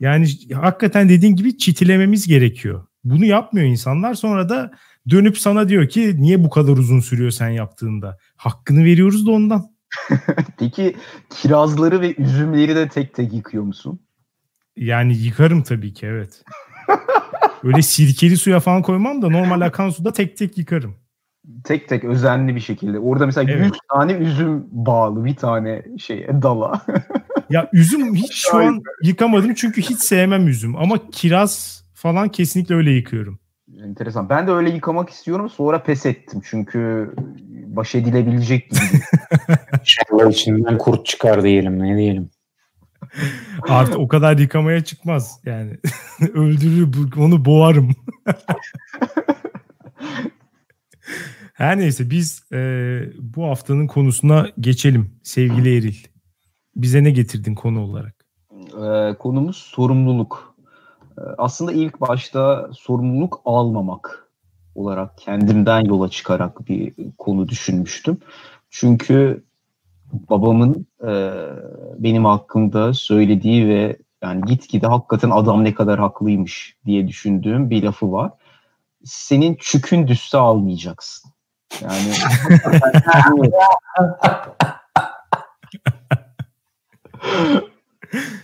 [0.00, 2.86] yani hakikaten dediğin gibi çitilememiz gerekiyor.
[3.04, 4.70] Bunu yapmıyor insanlar sonra da
[5.10, 8.18] dönüp sana diyor ki niye bu kadar uzun sürüyor sen yaptığında?
[8.36, 9.70] Hakkını veriyoruz da ondan.
[10.58, 10.96] Peki
[11.30, 14.00] kirazları ve üzümleri de tek tek yıkıyor musun?
[14.76, 16.42] Yani yıkarım tabii ki evet.
[17.64, 20.94] Öyle sirkeli suya falan koymam da normal akan suda tek tek yıkarım.
[21.64, 22.98] Tek tek özenli bir şekilde.
[22.98, 23.64] Orada mesela evet.
[23.64, 26.82] 100 tane üzüm bağlı bir tane şey dala.
[27.50, 32.90] ya üzüm hiç şu an yıkamadım çünkü hiç sevmem üzüm ama kiraz falan kesinlikle öyle
[32.90, 33.38] yıkıyorum.
[33.84, 34.28] Enteresan.
[34.28, 35.50] Ben de öyle yıkamak istiyorum.
[35.50, 36.40] Sonra pes ettim.
[36.44, 37.10] Çünkü
[37.66, 39.02] baş edilebilecek gibi.
[39.80, 41.82] İnşallah içinden kurt çıkar diyelim.
[41.82, 42.30] Ne diyelim.
[43.68, 45.40] Artık o kadar yıkamaya çıkmaz.
[45.44, 45.78] Yani
[46.34, 47.90] öldürür onu boğarım.
[51.54, 52.58] Her neyse biz e,
[53.18, 55.96] bu haftanın konusuna geçelim sevgili Eril.
[56.76, 58.26] Bize ne getirdin konu olarak?
[58.52, 60.54] E, konumuz sorumluluk.
[61.18, 64.28] E, aslında ilk başta sorumluluk almamak
[64.74, 68.18] olarak kendimden yola çıkarak bir konu düşünmüştüm.
[68.70, 69.44] Çünkü
[70.12, 71.32] babamın e,
[71.98, 78.12] benim hakkımda söylediği ve yani gitgide hakikaten adam ne kadar haklıymış diye düşündüğüm bir lafı
[78.12, 78.32] var.
[79.04, 81.30] Senin çükün düşse almayacaksın.
[81.82, 82.12] Yani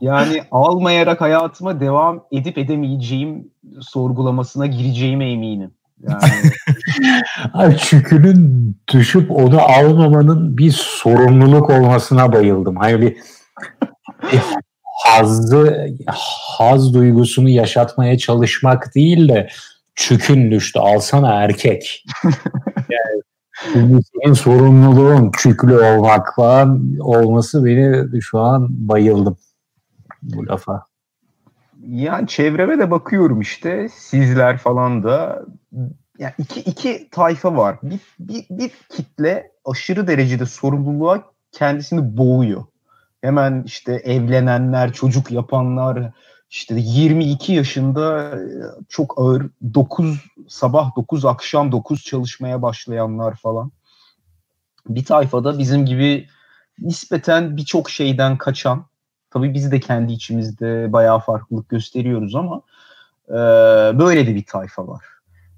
[0.00, 3.50] yani almayarak hayatıma devam edip edemeyeceğim
[3.80, 5.74] sorgulamasına gireceğime eminim.
[6.02, 12.76] Yani çükünün düşüp onu almamanın bir sorumluluk olmasına bayıldım.
[12.76, 13.16] Hani bir,
[14.32, 14.40] bir
[14.82, 15.88] hazzı,
[16.58, 19.48] haz duygusunu yaşatmaya çalışmak değil de
[19.94, 22.04] çükün düştü alsana erkek.
[22.76, 29.38] yani senin sorumluluğun çüklü olmak falan olması beni şu an bayıldım
[30.22, 30.87] bu lafa.
[31.82, 35.44] Yani çevreme de bakıyorum işte sizler falan da
[36.18, 37.78] yani iki, iki tayfa var.
[37.82, 42.64] Bir, bir, bir kitle aşırı derecede sorumluluğa kendisini boğuyor.
[43.20, 46.12] Hemen işte evlenenler, çocuk yapanlar,
[46.50, 48.40] işte 22 yaşında e,
[48.88, 53.72] çok ağır 9 sabah 9 akşam 9 çalışmaya başlayanlar falan.
[54.88, 56.28] Bir tayfada bizim gibi
[56.78, 58.86] nispeten birçok şeyden kaçan
[59.30, 62.62] tabii biz de kendi içimizde bayağı farklılık gösteriyoruz ama
[63.28, 63.34] e,
[63.98, 65.04] böyle de bir tayfa var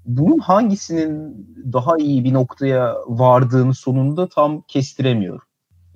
[0.05, 5.47] bunun hangisinin daha iyi bir noktaya vardığını sonunda tam kestiremiyorum.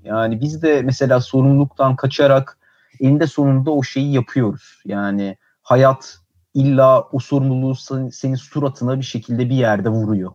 [0.04, 2.58] Yani biz de mesela sorumluluktan kaçarak
[3.02, 4.82] eninde sonunda o şeyi yapıyoruz.
[4.86, 6.18] Yani hayat
[6.54, 7.76] illa o sorumluluğu
[8.12, 10.32] senin suratına bir şekilde bir yerde vuruyor.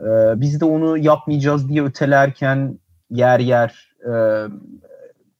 [0.00, 2.78] Ee, biz de onu yapmayacağız diye ötelerken
[3.10, 4.12] yer yer e,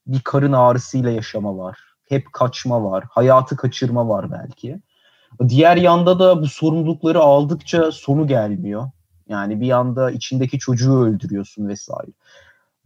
[0.06, 1.78] bir karın ağrısıyla yaşama var.
[2.08, 3.04] Hep kaçma var.
[3.10, 4.80] Hayatı kaçırma var belki.
[5.48, 8.90] Diğer yanda da bu sorumlulukları aldıkça sonu gelmiyor.
[9.28, 12.10] Yani bir yanda içindeki çocuğu öldürüyorsun vesaire.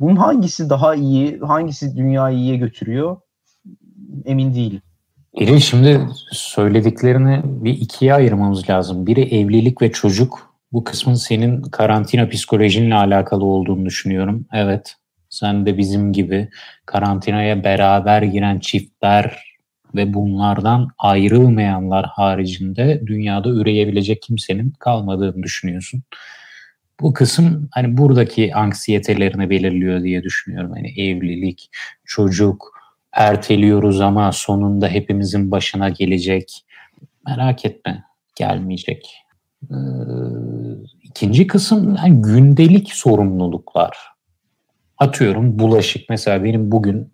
[0.00, 3.16] Bunun hangisi daha iyi, hangisi dünyayı iyiye götürüyor
[4.24, 4.82] emin değilim.
[5.34, 9.06] İri şimdi söylediklerini bir ikiye ayırmamız lazım.
[9.06, 10.54] Biri evlilik ve çocuk.
[10.72, 14.46] Bu kısmın senin karantina psikolojinle alakalı olduğunu düşünüyorum.
[14.52, 14.94] Evet,
[15.38, 16.48] sen de bizim gibi
[16.86, 19.48] karantinaya beraber giren çiftler
[19.94, 26.02] ve bunlardan ayrılmayanlar haricinde dünyada üreyebilecek kimsenin kalmadığını düşünüyorsun.
[27.00, 30.70] Bu kısım hani buradaki anksiyetelerini belirliyor diye düşünüyorum.
[30.70, 31.70] Hani evlilik,
[32.04, 32.78] çocuk,
[33.12, 36.64] erteliyoruz ama sonunda hepimizin başına gelecek.
[37.26, 38.04] Merak etme,
[38.36, 39.14] gelmeyecek.
[39.70, 39.74] Ee,
[41.02, 44.17] ikinci kısım yani gündelik sorumluluklar.
[44.98, 46.08] Atıyorum bulaşık.
[46.10, 47.12] Mesela benim bugün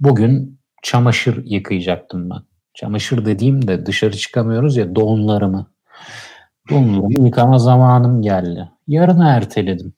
[0.00, 2.40] bugün çamaşır yıkayacaktım ben.
[2.74, 5.66] Çamaşır dediğim de dışarı çıkamıyoruz ya donlarımı.
[6.70, 8.68] Donlarımı yıkama zamanım geldi.
[8.88, 9.92] Yarına erteledim.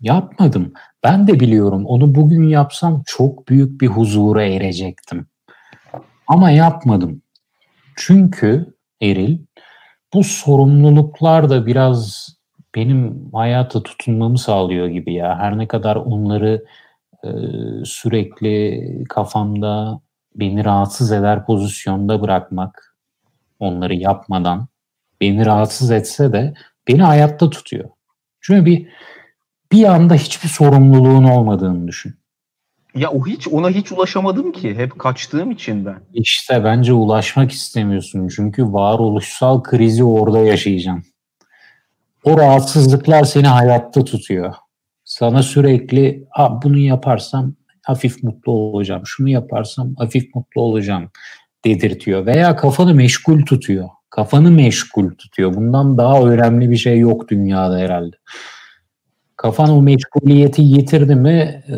[0.00, 0.72] Yapmadım.
[1.04, 5.26] Ben de biliyorum onu bugün yapsam çok büyük bir huzura erecektim.
[6.26, 7.22] Ama yapmadım.
[7.96, 9.38] Çünkü Eril
[10.14, 12.28] bu sorumluluklar da biraz
[12.74, 15.38] benim hayata tutunmamı sağlıyor gibi ya.
[15.38, 16.64] Her ne kadar onları
[17.24, 17.28] e,
[17.84, 20.00] sürekli kafamda
[20.34, 22.96] beni rahatsız eder pozisyonda bırakmak,
[23.58, 24.68] onları yapmadan
[25.20, 26.54] beni rahatsız etse de
[26.88, 27.90] beni hayatta tutuyor.
[28.40, 28.88] Çünkü bir
[29.72, 32.14] bir anda hiçbir sorumluluğun olmadığını düşün.
[32.94, 34.74] Ya o hiç ona hiç ulaşamadım ki.
[34.74, 36.00] Hep kaçtığım için ben.
[36.14, 38.28] İşte bence ulaşmak istemiyorsun.
[38.28, 41.09] Çünkü varoluşsal krizi orada yaşayacaksın.
[42.24, 44.54] O rahatsızlıklar seni hayatta tutuyor.
[45.04, 46.24] Sana sürekli
[46.62, 49.02] bunu yaparsam hafif mutlu olacağım.
[49.04, 51.10] Şunu yaparsam hafif mutlu olacağım
[51.64, 52.26] dedirtiyor.
[52.26, 53.88] Veya kafanı meşgul tutuyor.
[54.10, 55.54] Kafanı meşgul tutuyor.
[55.54, 58.16] Bundan daha önemli bir şey yok dünyada herhalde
[59.40, 61.76] kafan o meşguliyeti yitirdi mi e,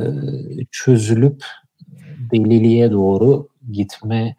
[0.70, 1.44] çözülüp
[2.32, 4.36] deliliğe doğru gitme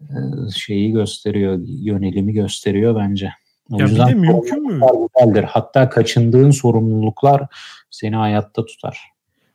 [0.00, 0.16] e,
[0.56, 3.30] şeyi gösteriyor, yönelimi gösteriyor bence.
[3.70, 4.80] O ya yüzden bir de mümkün mü?
[5.16, 5.44] Güzeldir.
[5.44, 7.46] Hatta kaçındığın sorumluluklar
[7.90, 8.98] seni hayatta tutar.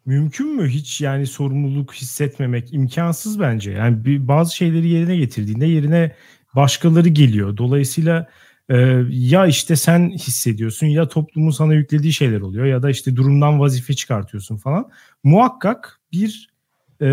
[0.06, 3.72] Mümkün mü hiç yani sorumluluk hissetmemek imkansız bence.
[3.72, 6.12] Yani bir, bazı şeyleri yerine getirdiğinde yerine
[6.56, 7.58] başkaları geliyor.
[7.58, 8.28] Dolayısıyla
[8.69, 13.60] ee, ya işte sen hissediyorsun ya toplumun sana yüklediği şeyler oluyor ya da işte durumdan
[13.60, 14.89] vazife çıkartıyorsun falan.
[15.24, 16.50] Muhakkak bir
[17.02, 17.08] e,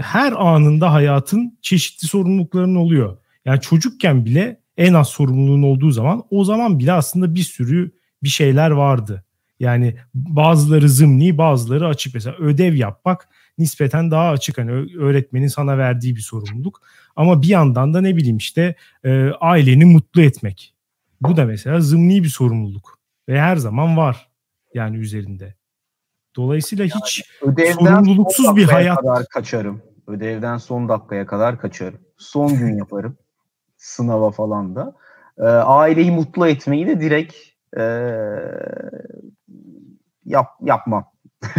[0.00, 3.18] her anında hayatın çeşitli sorumlulukların oluyor.
[3.44, 7.90] Yani çocukken bile en az sorumluluğun olduğu zaman o zaman bile aslında bir sürü
[8.22, 9.24] bir şeyler vardı.
[9.60, 12.14] Yani bazıları zımni bazıları açık.
[12.14, 14.58] Mesela ödev yapmak nispeten daha açık.
[14.58, 16.82] Hani öğretmenin sana verdiği bir sorumluluk.
[17.16, 20.74] Ama bir yandan da ne bileyim işte e, aileni mutlu etmek.
[21.20, 24.28] Bu da mesela zımni bir sorumluluk ve her zaman var
[24.74, 25.54] yani üzerinde.
[26.36, 27.24] Dolayısıyla yani hiç
[27.78, 29.82] sorumluluksuz bir hayat kadar kaçarım.
[30.06, 32.00] Ödevden son dakikaya kadar kaçarım.
[32.18, 33.16] Son gün yaparım.
[33.80, 34.92] Sınava falan da.
[35.38, 37.34] E, aileyi mutlu etmeyi de direkt
[37.76, 37.82] e,
[40.24, 41.04] yap yapmam.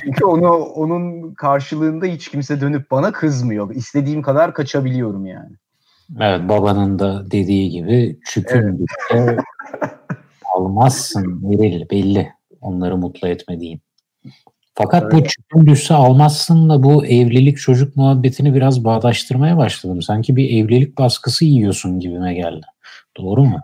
[0.00, 3.74] Çünkü onu onun karşılığında hiç kimse dönüp bana kızmıyor.
[3.74, 5.56] İstediğim kadar kaçabiliyorum yani.
[6.20, 9.38] Evet babanın da dediği gibi çükün evet.
[10.54, 13.80] almazsın veril belli onları mutlu etmediğin.
[14.82, 15.12] Fakat evet.
[15.12, 20.02] bu çükün düşse almazsın da bu evlilik çocuk muhabbetini biraz bağdaştırmaya başladım.
[20.02, 22.66] Sanki bir evlilik baskısı yiyorsun gibime geldi.
[23.16, 23.60] Doğru mu?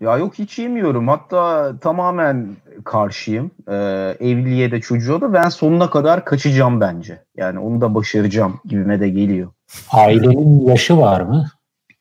[0.00, 1.08] Ya yok hiç yemiyorum.
[1.08, 3.50] Hatta tamamen karşıyım.
[3.68, 3.74] Ee,
[4.20, 7.22] evliliğe de çocuğa da ben sonuna kadar kaçacağım bence.
[7.36, 9.48] Yani onu da başaracağım gibime de geliyor.
[9.92, 11.46] Ailenin yaşı var mı?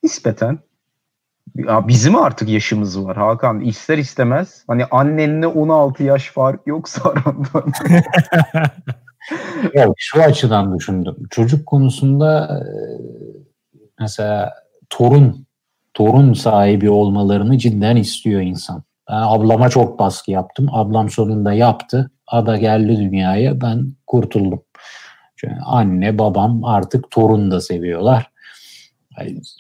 [0.04, 0.60] nispeten
[1.56, 7.72] ya bizim artık yaşımız var Hakan ister istemez hani annenle 16 yaş fark yoksa aranda.
[9.74, 11.16] ya şu açıdan düşündüm.
[11.30, 12.60] Çocuk konusunda e,
[14.00, 14.54] mesela
[14.90, 15.48] torun
[15.94, 18.84] torun sahibi olmalarını cidden istiyor insan.
[19.10, 20.68] Ben ablama çok baskı yaptım.
[20.72, 22.12] Ablam sonunda yaptı.
[22.28, 23.62] Ada geldi dünyaya.
[23.62, 24.62] Ben kurtuldum.
[25.36, 28.32] Çünkü anne babam artık torun da seviyorlar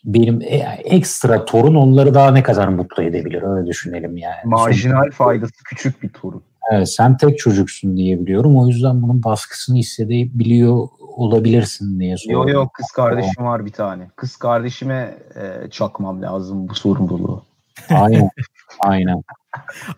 [0.05, 4.35] benim e, ekstra torun onları daha ne kadar mutlu edebilir öyle düşünelim yani.
[4.45, 5.09] Marjinal Son...
[5.09, 6.43] faydası küçük bir torun.
[6.71, 8.57] Evet sen tek çocuksun diye biliyorum.
[8.57, 12.47] O yüzden bunun baskısını hissedebiliyor olabilirsin diye soruyorum.
[12.47, 14.09] Yok yok kız kardeşim var bir tane.
[14.15, 17.43] Kız kardeşime e, çakmam lazım bu sorumluluğu.
[17.89, 18.29] Aynen.
[18.79, 19.21] Aynen.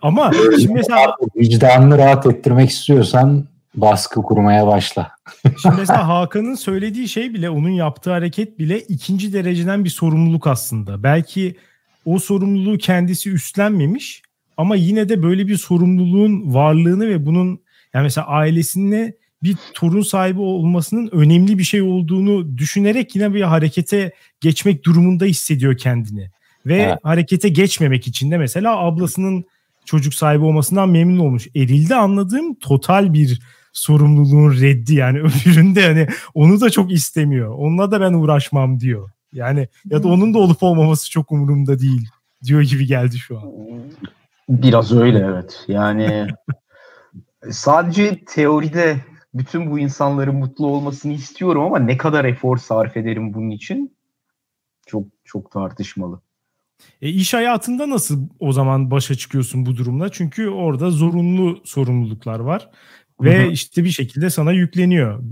[0.02, 3.46] Ama şimdi mesela vicdanını rahat ettirmek istiyorsan
[3.82, 5.12] baskı kurmaya başla.
[5.62, 11.04] Şimdi mesela Hakan'ın söylediği şey bile onun yaptığı hareket bile ikinci dereceden bir sorumluluk aslında.
[11.04, 11.56] Belki
[12.06, 14.22] o sorumluluğu kendisi üstlenmemiş
[14.58, 17.60] ama yine de böyle bir sorumluluğun varlığını ve bunun
[17.94, 19.14] yani mesela ailesine
[19.44, 24.12] bir torun sahibi olmasının önemli bir şey olduğunu düşünerek yine bir harekete
[24.42, 26.30] geçmek durumunda hissediyor kendini.
[26.66, 26.98] Ve evet.
[27.04, 29.46] harekete geçmemek için de mesela ablasının
[29.86, 31.48] çocuk sahibi olmasından memnun olmuş.
[31.56, 33.40] Eril'de anladığım total bir
[33.74, 37.56] sorumluluğun reddi yani öbüründe hani onu da çok istemiyor.
[37.58, 39.10] Onunla da ben uğraşmam diyor.
[39.34, 42.10] Yani ya da onun da olup olmaması çok umurumda değil
[42.44, 43.52] diyor gibi geldi şu an.
[44.50, 45.66] Biraz öyle evet.
[45.68, 46.28] Yani
[47.52, 48.98] sadece teoride
[49.34, 53.96] bütün bu insanların mutlu olmasını istiyorum ama ne kadar efor sarf ederim bunun için
[54.88, 56.22] çok çok tartışmalı.
[57.02, 60.12] E iş hayatında nasıl o zaman başa çıkıyorsun bu durumla?
[60.12, 62.70] Çünkü orada zorunlu sorumluluklar var
[63.22, 63.52] ve Hı-hı.
[63.52, 65.24] işte bir şekilde sana yükleniyor.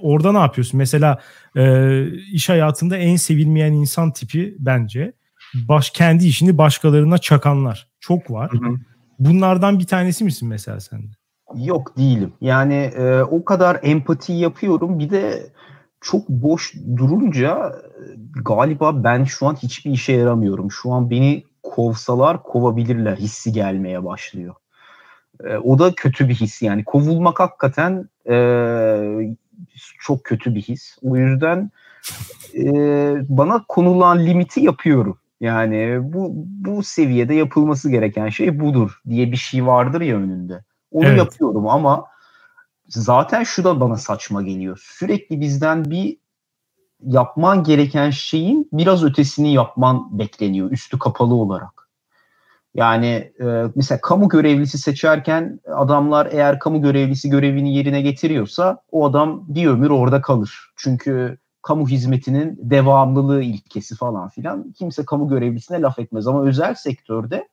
[0.00, 0.78] Orada ne yapıyorsun?
[0.78, 1.18] Mesela
[1.56, 5.12] e, iş hayatında en sevilmeyen insan tipi bence
[5.54, 7.88] baş kendi işini başkalarına çakanlar.
[8.00, 8.52] Çok var.
[8.52, 8.76] Hı-hı.
[9.18, 11.12] Bunlardan bir tanesi misin mesela sen de?
[11.54, 12.32] Yok değilim.
[12.40, 14.98] Yani e, o kadar empati yapıyorum.
[14.98, 15.52] Bir de
[16.00, 17.72] çok boş durunca
[18.44, 20.70] galiba ben şu an hiçbir işe yaramıyorum.
[20.70, 24.54] Şu an beni kovsalar kovabilirler hissi gelmeye başlıyor.
[25.44, 28.36] E, o da kötü bir his yani kovulmak hakikaten e,
[30.00, 30.98] çok kötü bir his.
[31.02, 31.70] O yüzden
[32.54, 32.64] e,
[33.28, 35.18] bana konulan limiti yapıyorum.
[35.40, 40.64] Yani bu bu seviyede yapılması gereken şey budur diye bir şey vardır ya önünde.
[40.90, 41.18] Onu evet.
[41.18, 42.04] yapıyorum ama
[42.88, 44.80] zaten şu da bana saçma geliyor.
[44.82, 46.16] Sürekli bizden bir
[47.06, 51.83] yapman gereken şeyin biraz ötesini yapman bekleniyor üstü kapalı olarak.
[52.74, 59.44] Yani e, mesela kamu görevlisi seçerken adamlar eğer kamu görevlisi görevini yerine getiriyorsa o adam
[59.48, 60.70] bir ömür orada kalır.
[60.76, 67.48] Çünkü kamu hizmetinin devamlılığı ilkesi falan filan kimse kamu görevlisine laf etmez ama özel sektörde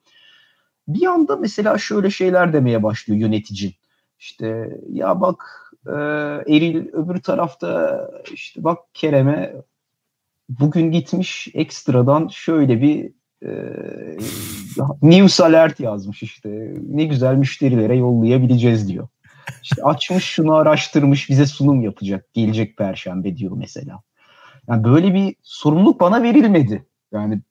[0.87, 3.73] bir anda mesela şöyle şeyler demeye başlıyor yöneticin.
[4.19, 5.91] İşte ya bak e,
[6.55, 9.53] Eril öbür tarafta işte bak Kerem'e
[10.49, 13.13] bugün gitmiş ekstradan şöyle bir
[15.01, 19.07] news alert yazmış işte ne güzel müşterilere yollayabileceğiz diyor.
[19.63, 24.01] İşte açmış şunu araştırmış bize sunum yapacak gelecek perşembe diyor mesela.
[24.67, 26.85] Yani böyle bir sorumluluk bana verilmedi.
[27.13, 27.41] Yani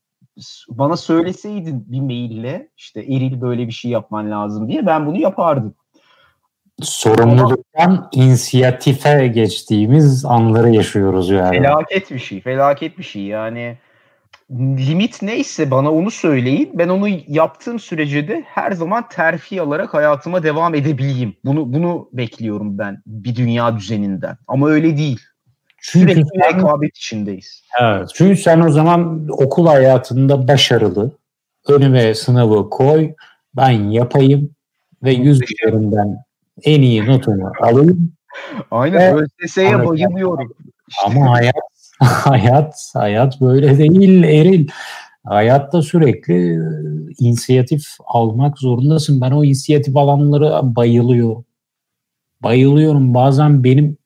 [0.69, 5.75] bana söyleseydin bir maille işte Eril böyle bir şey yapman lazım diye ben bunu yapardım.
[6.83, 11.57] Sorumluluktan Ama, inisiyatife geçtiğimiz anları yaşıyoruz yani.
[11.57, 13.23] Felaket bir şey, felaket bir şey.
[13.23, 13.79] Yani
[14.59, 16.71] limit neyse bana onu söyleyin.
[16.75, 21.37] Ben onu yaptığım sürece de her zaman terfi alarak hayatıma devam edebileyim.
[21.45, 24.37] Bunu bunu bekliyorum ben bir dünya düzeninden.
[24.49, 25.21] Ama öyle değil.
[25.83, 27.63] Çünkü Sürekli sen, rekabet içindeyiz.
[27.81, 28.09] Evet.
[28.15, 31.11] Çünkü sen o zaman okul hayatında başarılı,
[31.69, 33.15] önüme sınavı koy,
[33.57, 34.51] ben yapayım
[35.03, 36.17] ve yüz üzerinden
[36.63, 38.13] en iyi notumu alayım.
[38.71, 40.53] Aynen ÖSS'ye bayılıyorum.
[41.05, 41.55] Ama hayat
[42.05, 44.69] hayat hayat böyle değil Eril.
[45.25, 46.59] Hayatta sürekli e,
[47.19, 49.21] inisiyatif almak zorundasın.
[49.21, 51.45] Ben o inisiyatif alanlara bayılıyorum.
[52.43, 53.15] Bayılıyorum.
[53.15, 53.97] Bazen benim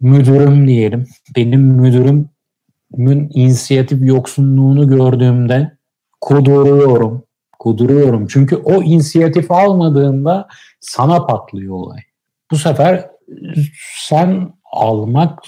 [0.00, 1.06] müdürüm diyelim.
[1.36, 5.76] Benim müdürümün inisiyatif yoksunluğunu gördüğümde
[6.20, 7.22] kuduruyorum.
[7.58, 8.26] Kuduruyorum.
[8.26, 10.48] Çünkü o inisiyatif almadığında
[10.80, 12.00] sana patlıyor olay.
[12.50, 13.15] Bu sefer
[14.08, 15.38] sen almak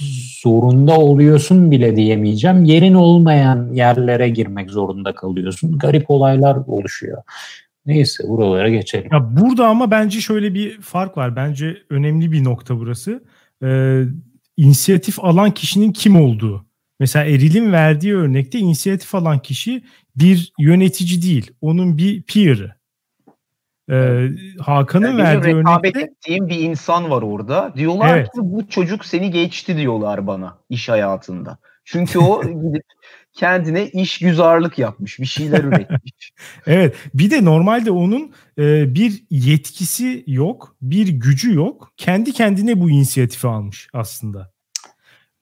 [0.43, 2.64] zorunda oluyorsun bile diyemeyeceğim.
[2.64, 5.79] Yerin olmayan yerlere girmek zorunda kalıyorsun.
[5.79, 7.23] Garip olaylar oluşuyor.
[7.87, 9.09] Neyse buralara geçelim.
[9.12, 11.37] Ya burada ama bence şöyle bir fark var.
[11.37, 13.25] Bence önemli bir nokta burası.
[13.62, 14.03] Ee,
[14.57, 16.67] inisiyatif alan kişinin kim olduğu.
[17.01, 19.83] Mesela Eril'in verdiği örnekte inisiyatif alan kişi
[20.17, 21.51] bir yönetici değil.
[21.61, 22.78] Onun bir peer'ı.
[23.90, 26.12] Ee, Hakan'ın yani verdiği rekabet örnekte...
[26.12, 27.72] ettiğim bir insan var orada.
[27.77, 28.27] Diyorlar evet.
[28.27, 31.59] ki bu çocuk seni geçti diyorlar bana iş hayatında.
[31.85, 32.83] Çünkü o gidip
[33.33, 36.33] kendine iş güzarlık yapmış, bir şeyler üretmiş.
[36.66, 41.92] evet, bir de normalde onun e, bir yetkisi yok, bir gücü yok.
[41.96, 44.53] Kendi kendine bu inisiyatifi almış aslında.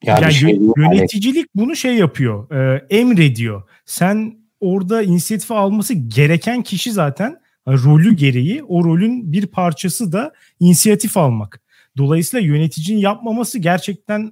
[0.03, 3.63] Yani, yani şey, yöneticilik bunu şey yapıyor, e, emrediyor.
[3.85, 11.17] Sen orada inisiyatifi alması gereken kişi zaten rolü gereği o rolün bir parçası da inisiyatif
[11.17, 11.61] almak.
[11.97, 14.31] Dolayısıyla yöneticinin yapmaması gerçekten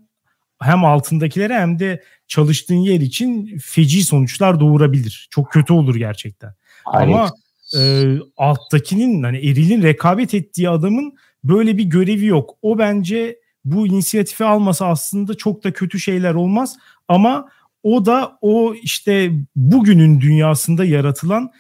[0.62, 5.28] hem altındakilere hem de çalıştığın yer için feci sonuçlar doğurabilir.
[5.32, 6.54] Çok kötü olur gerçekten.
[6.86, 7.08] Hayır.
[7.08, 7.32] Ama
[7.78, 8.06] e,
[8.38, 12.58] alttakinin hani erilin rekabet ettiği adamın böyle bir görevi yok.
[12.62, 17.50] O bence bu inisiyatifi almasa aslında çok da kötü şeyler olmaz ama
[17.84, 21.52] o da o işte bugünün dünyasında yaratılan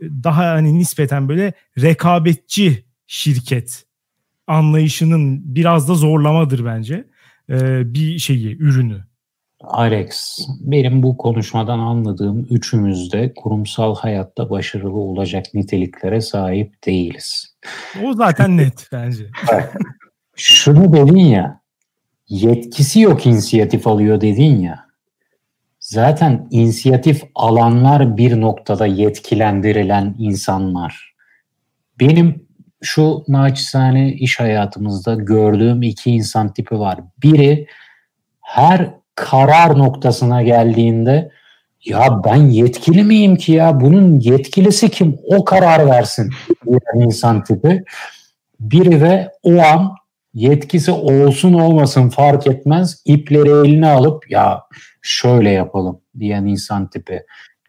[0.00, 3.84] daha hani nispeten böyle rekabetçi şirket
[4.46, 7.04] anlayışının biraz da zorlamadır bence
[7.50, 9.04] ee, bir şeyi, ürünü.
[9.60, 17.56] Alex, benim bu konuşmadan anladığım üçümüz de kurumsal hayatta başarılı olacak niteliklere sahip değiliz.
[18.04, 19.30] O zaten net bence.
[20.36, 21.60] Şunu dedin ya,
[22.28, 24.89] yetkisi yok inisiyatif alıyor dedin ya.
[25.90, 31.14] Zaten inisiyatif alanlar bir noktada yetkilendirilen insanlar.
[32.00, 32.46] Benim
[32.82, 37.00] şu naçizane iş hayatımızda gördüğüm iki insan tipi var.
[37.22, 37.66] Biri
[38.40, 41.30] her karar noktasına geldiğinde
[41.84, 46.30] ya ben yetkili miyim ki ya bunun yetkilisi kim o karar versin
[46.66, 47.84] bir insan tipi.
[48.60, 49.94] Biri de o an
[50.34, 54.62] yetkisi olsun olmasın fark etmez ipleri eline alıp ya
[55.02, 57.22] şöyle yapalım diyen insan tipi.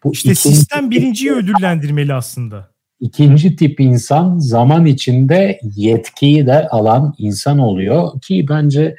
[0.04, 2.72] Bu işte sistem birinciyi ödüllendirmeli aslında.
[3.00, 8.96] İkinci tip insan zaman içinde yetkiyi de alan insan oluyor ki bence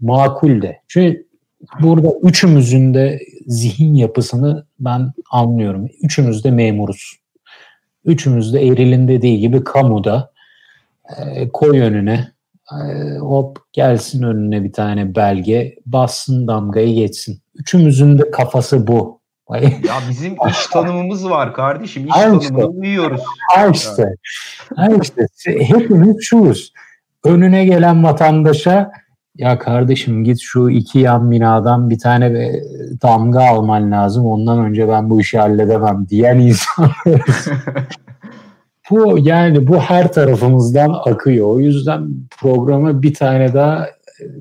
[0.00, 0.80] makul de.
[0.88, 1.26] Çünkü
[1.80, 5.88] burada üçümüzün de zihin yapısını ben anlıyorum.
[6.02, 7.16] Üçümüz de memuruz.
[8.04, 10.32] Üçümüz de Eril'in dediği gibi kamuda
[11.18, 12.33] e, koy önüne
[13.20, 17.42] hop gelsin önüne bir tane belge bassın damgayı geçsin.
[17.54, 19.20] Üçümüzün de kafası bu.
[19.60, 22.06] ya bizim iş tanımımız var kardeşim.
[22.06, 22.64] İş tanımını işte.
[22.64, 23.20] uyuyoruz.
[23.54, 24.14] Ha işte.
[24.76, 25.26] Ha işte.
[25.64, 26.72] Hepimiz şuyuz.
[27.24, 28.90] Önüne gelen vatandaşa
[29.36, 32.52] ya kardeşim git şu iki yan binadan bir tane
[33.02, 34.26] damga alman lazım.
[34.26, 37.48] Ondan önce ben bu işi halledemem diyen insanlarız.
[38.90, 41.46] bu yani bu her tarafımızdan akıyor.
[41.46, 42.08] O yüzden
[42.40, 43.88] programa bir tane daha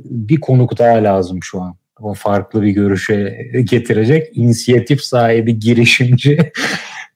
[0.06, 1.76] bir konuk daha lazım şu an.
[2.00, 6.38] O farklı bir görüşe getirecek inisiyatif sahibi, girişimci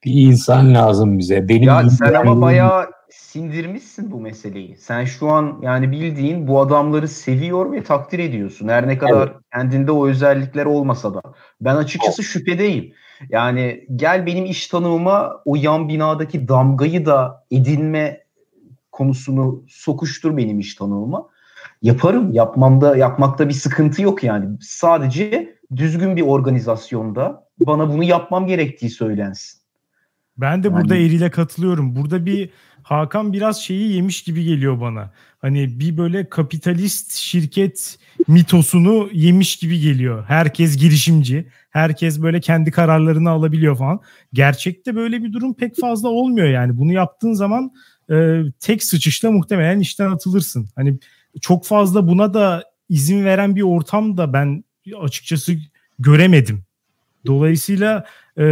[0.05, 1.49] bir insan lazım bize.
[1.49, 4.77] Benim ya sen ama bayağı sindirmişsin bu meseleyi.
[4.77, 8.67] Sen şu an yani bildiğin bu adamları seviyor ve takdir ediyorsun.
[8.67, 9.37] Her ne kadar evet.
[9.53, 11.21] kendinde o özellikler olmasa da.
[11.61, 12.31] Ben açıkçası evet.
[12.31, 12.93] şüphedeyim.
[13.29, 18.23] Yani gel benim iş tanımıma o yan binadaki damgayı da edinme
[18.91, 21.27] konusunu sokuştur benim iş tanımıma.
[21.81, 22.31] Yaparım.
[22.33, 24.57] Yapmamda yapmakta bir sıkıntı yok yani.
[24.61, 29.59] Sadece düzgün bir organizasyonda bana bunu yapmam gerektiği söylensin.
[30.37, 30.77] Ben de yani...
[30.77, 31.95] burada Eril'e katılıyorum.
[31.95, 32.49] Burada bir
[32.87, 35.11] Hakan biraz şeyi yemiş gibi geliyor bana.
[35.39, 40.25] Hani bir böyle kapitalist şirket mitosunu yemiş gibi geliyor.
[40.27, 41.47] Herkes girişimci.
[41.69, 43.99] Herkes böyle kendi kararlarını alabiliyor falan.
[44.33, 46.77] Gerçekte böyle bir durum pek fazla olmuyor yani.
[46.77, 47.71] Bunu yaptığın zaman
[48.11, 50.69] e, tek sıçışta muhtemelen işten atılırsın.
[50.75, 50.97] Hani
[51.41, 54.63] çok fazla buna da izin veren bir ortam da ben
[55.01, 55.53] açıkçası
[55.99, 56.63] göremedim.
[57.25, 58.05] Dolayısıyla
[58.39, 58.45] e,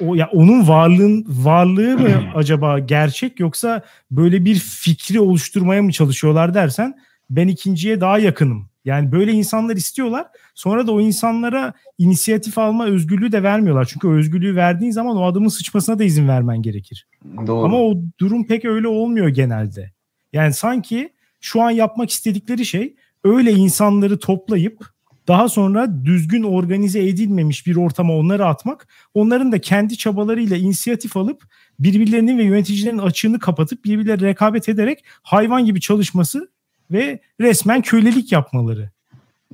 [0.00, 6.54] o ya onun varlığın varlığı mı acaba gerçek yoksa böyle bir fikri oluşturmaya mı çalışıyorlar
[6.54, 6.94] dersen
[7.30, 8.68] ben ikinciye daha yakınım.
[8.84, 10.26] Yani böyle insanlar istiyorlar.
[10.54, 13.84] Sonra da o insanlara inisiyatif alma özgürlüğü de vermiyorlar.
[13.84, 17.06] Çünkü o özgürlüğü verdiğin zaman o adamın sıçmasına da izin vermen gerekir.
[17.46, 17.64] Doğru.
[17.64, 19.92] Ama o durum pek öyle olmuyor genelde.
[20.32, 22.94] Yani sanki şu an yapmak istedikleri şey
[23.24, 24.86] öyle insanları toplayıp
[25.28, 31.42] daha sonra düzgün organize edilmemiş bir ortama onları atmak, onların da kendi çabalarıyla inisiyatif alıp
[31.78, 36.50] birbirlerinin ve yöneticilerin açığını kapatıp birbirleri rekabet ederek hayvan gibi çalışması
[36.90, 38.90] ve resmen kölelik yapmaları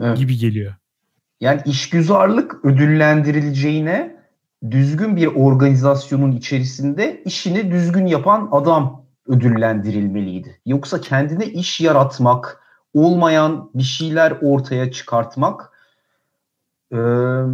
[0.00, 0.18] evet.
[0.18, 0.74] gibi geliyor.
[1.40, 4.16] Yani işgüzarlık ödüllendirileceğine
[4.70, 10.60] düzgün bir organizasyonun içerisinde işini düzgün yapan adam ödüllendirilmeliydi.
[10.66, 12.63] Yoksa kendine iş yaratmak,
[12.94, 15.70] olmayan bir şeyler ortaya çıkartmak
[16.92, 16.98] e,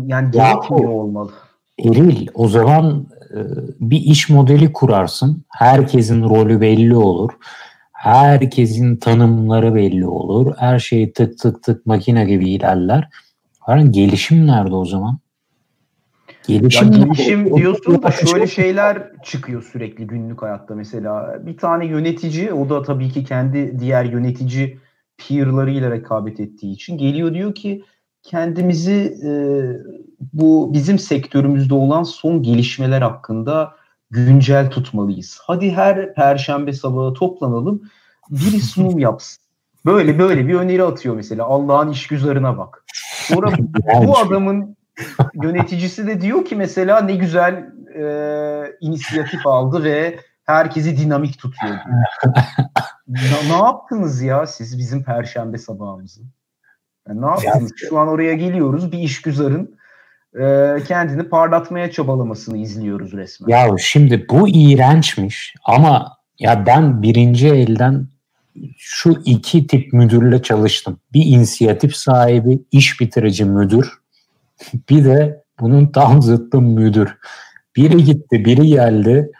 [0.07, 1.30] yani gerekmiyor olmalı.
[1.78, 3.38] Eril o zaman e,
[3.80, 5.45] bir iş modeli kurarsın.
[5.49, 7.30] Herkesin rolü belli olur.
[7.93, 10.55] Herkesin tanımları belli olur.
[10.59, 13.09] Her şey tık tık tık makine gibi ilerler.
[13.59, 15.18] Hani gelişim nerede o zaman?
[16.47, 21.38] Gelişim, ya gelişim diyorsun da şöyle şeyler çıkıyor sürekli günlük hayatta mesela.
[21.47, 24.78] Bir tane yönetici o da tabii ki kendi diğer yönetici
[25.28, 27.84] peerlarıyla rekabet ettiği için geliyor diyor ki
[28.22, 29.30] kendimizi e,
[30.32, 33.74] bu bizim sektörümüzde olan son gelişmeler hakkında
[34.10, 35.40] güncel tutmalıyız.
[35.42, 37.82] Hadi her perşembe sabahı toplanalım
[38.30, 39.42] biri sunum yapsın.
[39.86, 42.84] Böyle böyle bir öneri atıyor mesela Allah'ın işgüzarına bak.
[43.02, 43.52] Sonra
[44.06, 44.76] bu adamın
[45.42, 50.18] yöneticisi de diyor ki mesela ne güzel e, inisiyatif aldı ve
[50.51, 51.74] herkesi dinamik tutuyor
[53.09, 56.20] ne, ne yaptınız ya siz bizim perşembe sabahımızı?
[57.09, 57.72] Yani ne yaptınız?
[57.76, 59.78] Şu an oraya geliyoruz bir işgüzarın
[60.34, 63.48] e, kendini parlatmaya çabalamasını izliyoruz resmen.
[63.48, 68.07] Ya şimdi bu iğrençmiş ama ya ben birinci elden
[68.78, 71.01] şu iki tip müdürle çalıştım.
[71.12, 73.92] Bir inisiyatif sahibi, iş bitirici müdür.
[74.88, 77.18] Bir de bunun tam zıttı müdür.
[77.76, 79.30] Biri gitti, biri geldi.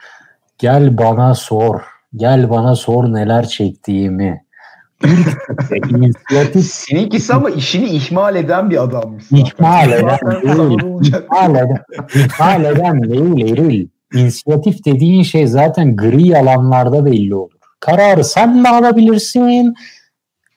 [0.61, 1.81] Gel bana sor.
[2.17, 4.45] Gel bana sor neler çektiğimi.
[5.91, 6.65] İnisiyatif.
[6.65, 9.25] Seninkisi ama işini ihmal eden bir adammış.
[9.31, 10.81] İhmal eden değil.
[11.03, 11.83] İhmal eden,
[12.15, 13.89] ihmal eden değil Eril.
[14.15, 17.51] İnisiyatif dediğin şey zaten gri alanlarda belli olur.
[17.81, 19.75] Kararı sen mi alabilirsin?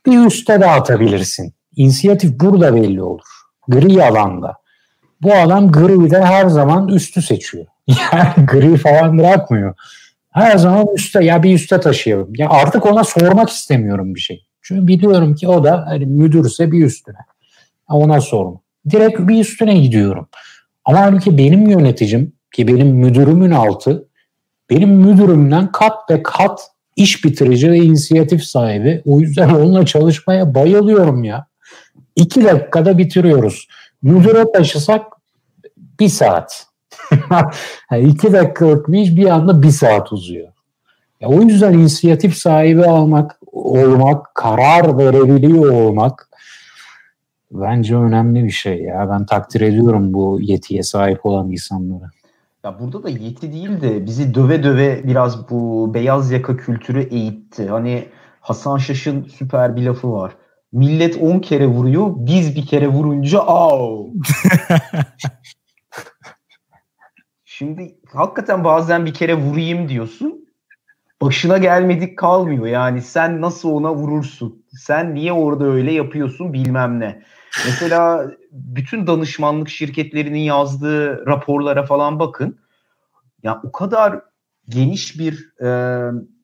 [0.06, 1.54] Bir üste de atabilirsin.
[1.76, 3.28] İnisiyatif burada belli olur.
[3.68, 4.58] Gri alanda.
[5.22, 7.66] Bu adam gri de her zaman üstü seçiyor.
[7.88, 9.76] Yani gri falan bırakmıyor.
[10.32, 12.36] Her zaman üste ya bir üste taşıyalım.
[12.38, 14.46] Ya artık ona sormak istemiyorum bir şey.
[14.62, 17.18] Çünkü biliyorum ki o da hani müdürse bir üstüne.
[17.90, 18.60] Ona sorun.
[18.90, 20.28] Direkt bir üstüne gidiyorum.
[20.86, 24.08] Ama halbuki benim yöneticim ki benim müdürümün altı
[24.70, 26.62] benim müdürümden kat ve kat
[26.96, 29.02] iş bitirici ve inisiyatif sahibi.
[29.06, 31.48] O yüzden onunla çalışmaya bayılıyorum ya.
[32.16, 33.68] İki dakikada bitiriyoruz.
[34.02, 35.06] müdüre taşısak
[36.00, 36.68] bir saat.
[37.92, 40.48] yani iki dakikalık bir iş bir anda bir saat uzuyor.
[41.22, 46.30] Ya o yüzden inisiyatif sahibi almak, olmak, karar verebiliyor olmak
[47.52, 49.10] bence önemli bir şey ya.
[49.10, 52.06] Ben takdir ediyorum bu yetiye sahip olan insanları.
[52.64, 57.68] Ya burada da yeti değil de bizi döve döve biraz bu beyaz yaka kültürü eğitti.
[57.68, 58.06] Hani
[58.42, 60.32] Hasan Şaş'ın süper bir lafı var.
[60.72, 64.10] Millet 10 kere vuruyor, biz bir kere vurunca au.
[67.64, 70.46] Şimdi hakikaten bazen bir kere vurayım diyorsun.
[71.22, 72.66] Başına gelmedik kalmıyor.
[72.66, 74.66] Yani sen nasıl ona vurursun?
[74.70, 77.24] Sen niye orada öyle yapıyorsun bilmem ne.
[77.66, 82.60] Mesela bütün danışmanlık şirketlerinin yazdığı raporlara falan bakın.
[83.44, 84.22] Ya o kadar
[84.70, 85.70] geniş bir e,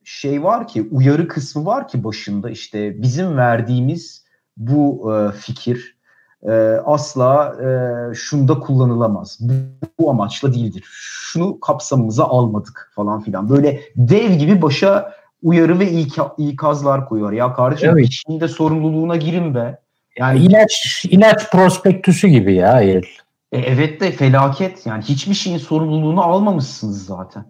[0.04, 4.26] şey var ki, uyarı kısmı var ki başında işte bizim verdiğimiz
[4.58, 5.99] bu e, fikir
[6.48, 6.52] e,
[6.86, 7.70] asla e,
[8.16, 9.38] şunda kullanılamaz.
[9.40, 9.54] Bu,
[10.00, 10.84] bu amaçla değildir.
[10.92, 13.50] Şunu kapsamımıza almadık falan filan.
[13.50, 15.14] Böyle dev gibi başa
[15.44, 15.92] uyarı ve
[16.38, 17.32] ikazlar koyuyor.
[17.32, 18.06] Ya kardeşim evet.
[18.06, 19.80] içinde sorumluluğuna girin be.
[20.18, 23.04] Yani ilaç ilaç prospektüsü gibi ya el.
[23.52, 24.86] E, evet de felaket.
[24.86, 27.46] Yani hiçbir şeyin sorumluluğunu almamışsınız zaten.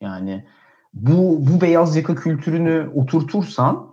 [0.00, 0.44] Yani
[0.94, 3.89] bu bu beyaz yaka kültürünü oturtursan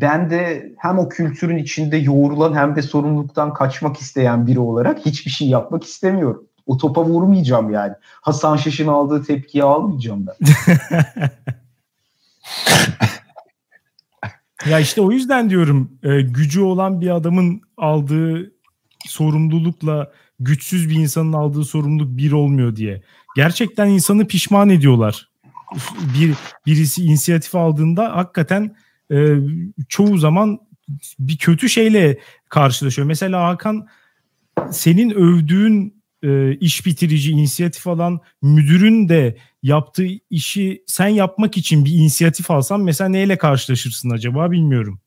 [0.00, 5.30] ben de hem o kültürün içinde yoğrulan hem de sorumluluktan kaçmak isteyen biri olarak hiçbir
[5.30, 6.44] şey yapmak istemiyorum.
[6.66, 7.92] O topa vurmayacağım yani.
[8.20, 10.48] Hasan Şaş'ın aldığı tepkiyi almayacağım ben.
[14.66, 18.52] Ya işte o yüzden diyorum e, gücü olan bir adamın aldığı
[19.06, 23.02] sorumlulukla güçsüz bir insanın aldığı sorumluluk bir olmuyor diye.
[23.36, 25.28] Gerçekten insanı pişman ediyorlar.
[26.14, 26.34] Bir
[26.66, 28.76] birisi inisiyatif aldığında hakikaten
[29.12, 29.16] e,
[29.88, 30.60] çoğu zaman
[31.18, 33.06] bir kötü şeyle karşılaşıyor.
[33.06, 33.88] Mesela Hakan
[34.70, 41.92] senin övdüğün e, iş bitirici, inisiyatif alan müdürün de yaptığı işi sen yapmak için bir
[41.92, 45.00] inisiyatif alsan mesela neyle karşılaşırsın acaba bilmiyorum.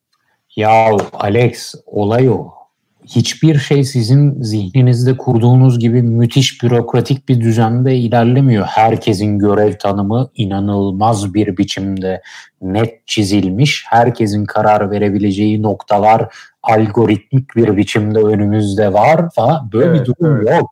[0.55, 2.60] Ya Alex olay o.
[3.05, 8.65] Hiçbir şey sizin zihninizde kurduğunuz gibi müthiş bürokratik bir düzende ilerlemiyor.
[8.65, 12.21] Herkesin görev tanımı inanılmaz bir biçimde
[12.61, 13.85] net çizilmiş.
[13.87, 19.71] Herkesin karar verebileceği noktalar algoritmik bir biçimde önümüzde var falan.
[19.71, 20.59] Böyle evet, bir durum evet.
[20.59, 20.71] yok.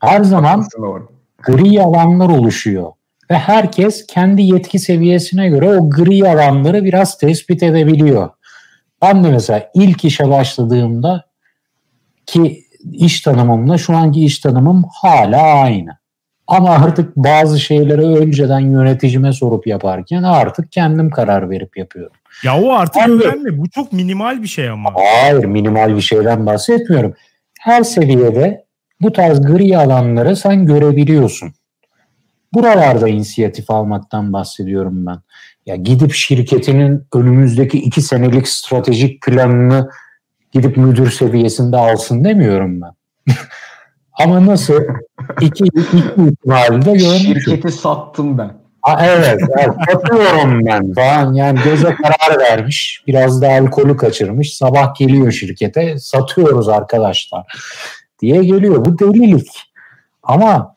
[0.00, 0.66] Her zaman
[1.42, 2.92] gri alanlar oluşuyor.
[3.30, 8.30] Ve herkes kendi yetki seviyesine göre o gri alanları biraz tespit edebiliyor.
[9.02, 11.31] Ben de mesela ilk işe başladığımda
[12.26, 16.02] ki iş tanımımla şu anki iş tanımım hala aynı.
[16.46, 22.16] Ama artık bazı şeyleri önceden yöneticime sorup yaparken artık kendim karar verip yapıyorum.
[22.44, 23.58] Ya o artık ben öğrenme.
[23.58, 24.92] Bu çok minimal bir şey ama.
[24.94, 27.14] Hayır minimal bir şeyden bahsetmiyorum.
[27.60, 28.64] Her seviyede
[29.00, 31.52] bu tarz gri alanları sen görebiliyorsun.
[32.54, 35.18] Buralarda inisiyatif almaktan bahsediyorum ben.
[35.66, 39.90] Ya gidip şirketinin önümüzdeki iki senelik stratejik planını
[40.52, 42.92] gidip müdür seviyesinde alsın demiyorum ben.
[44.24, 44.80] Ama nasıl?
[45.40, 47.40] iki, iki ihtimalde görmüşüm.
[47.40, 48.62] Şirketi sattım ben.
[48.82, 51.32] Ha, evet, evet satıyorum ben falan.
[51.32, 53.04] Yani göze karar vermiş.
[53.06, 54.56] Biraz da alkolü kaçırmış.
[54.56, 55.98] Sabah geliyor şirkete.
[55.98, 57.44] Satıyoruz arkadaşlar
[58.22, 58.84] diye geliyor.
[58.84, 59.48] Bu delilik.
[60.22, 60.74] Ama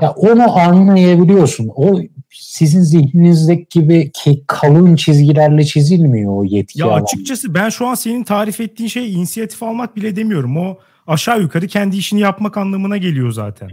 [0.00, 1.70] ya onu anlayabiliyorsun.
[1.74, 1.98] O
[2.30, 6.80] sizin zihninizdeki gibi ki kalın çizgilerle çizilmiyor o yetki.
[6.80, 7.02] Ya alanı.
[7.02, 10.56] açıkçası ben şu an senin tarif ettiğin şey inisiyatif almak bile demiyorum.
[10.56, 13.68] O aşağı yukarı kendi işini yapmak anlamına geliyor zaten.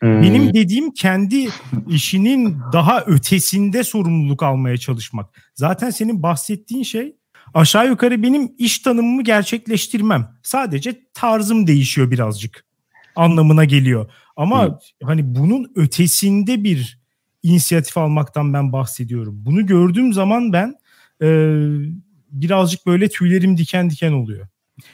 [0.00, 0.22] Hmm.
[0.22, 1.48] Benim dediğim kendi
[1.88, 5.26] işinin daha ötesinde sorumluluk almaya çalışmak.
[5.54, 7.16] Zaten senin bahsettiğin şey
[7.54, 10.28] aşağı yukarı benim iş tanımımı gerçekleştirmem.
[10.42, 12.64] Sadece tarzım değişiyor birazcık
[13.16, 14.10] anlamına geliyor.
[14.36, 14.78] Ama Hı.
[15.04, 16.99] hani bunun ötesinde bir
[17.42, 19.34] inisiyatif almaktan ben bahsediyorum.
[19.44, 20.74] Bunu gördüğüm zaman ben
[21.22, 21.28] e,
[22.30, 24.46] birazcık böyle tüylerim diken diken oluyor.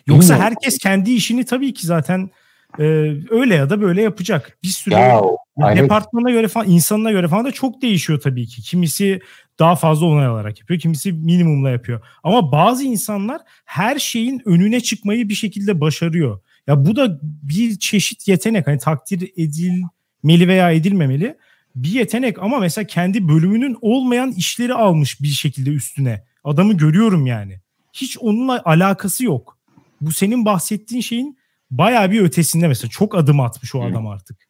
[0.07, 2.30] Yoksa herkes kendi işini tabii ki zaten
[2.78, 2.84] e,
[3.30, 4.59] öyle ya da böyle yapacak.
[4.62, 5.22] Bir sürü ya,
[5.59, 8.62] departmana göre falan, insanına göre falan da çok değişiyor tabii ki.
[8.62, 9.20] Kimisi
[9.59, 10.80] daha fazla onay alarak yapıyor.
[10.80, 12.01] Kimisi minimumla yapıyor.
[12.22, 16.40] Ama bazı insanlar her şeyin önüne çıkmayı bir şekilde başarıyor.
[16.66, 18.66] Ya bu da bir çeşit yetenek.
[18.66, 21.36] Hani takdir edilmeli veya edilmemeli
[21.77, 26.24] bir yetenek ama mesela kendi bölümünün olmayan işleri almış bir şekilde üstüne.
[26.45, 27.61] Adamı görüyorum yani.
[27.93, 29.59] Hiç onunla alakası yok.
[30.01, 31.39] Bu senin bahsettiğin şeyin
[31.70, 32.91] baya bir ötesinde mesela.
[32.91, 34.49] Çok adım atmış o adam artık.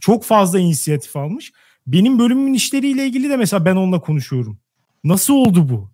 [0.00, 1.52] Çok fazla inisiyatif almış.
[1.86, 4.58] Benim bölümümün işleriyle ilgili de mesela ben onunla konuşuyorum.
[5.04, 5.90] Nasıl oldu bu?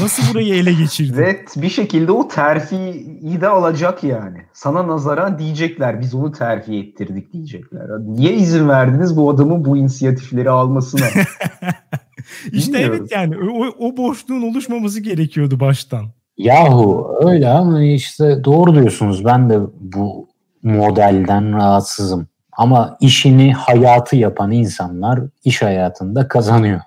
[0.00, 1.16] Nasıl burayı ele geçirdi?
[1.16, 4.38] Ve bir şekilde o terfiyi de alacak yani.
[4.52, 7.82] Sana nazara diyecekler biz onu terfi ettirdik diyecekler.
[7.98, 11.06] Niye izin verdiniz bu adamın bu inisiyatifleri almasına?
[12.52, 12.96] işte Bilmiyorum.
[13.00, 16.06] evet yani o, o boşluğun oluşmaması gerekiyordu baştan.
[16.38, 19.24] Yahu öyle ama işte doğru diyorsunuz.
[19.24, 20.28] Ben de bu
[20.62, 22.28] modelden rahatsızım.
[22.52, 26.80] Ama işini hayatı yapan insanlar iş hayatında kazanıyor.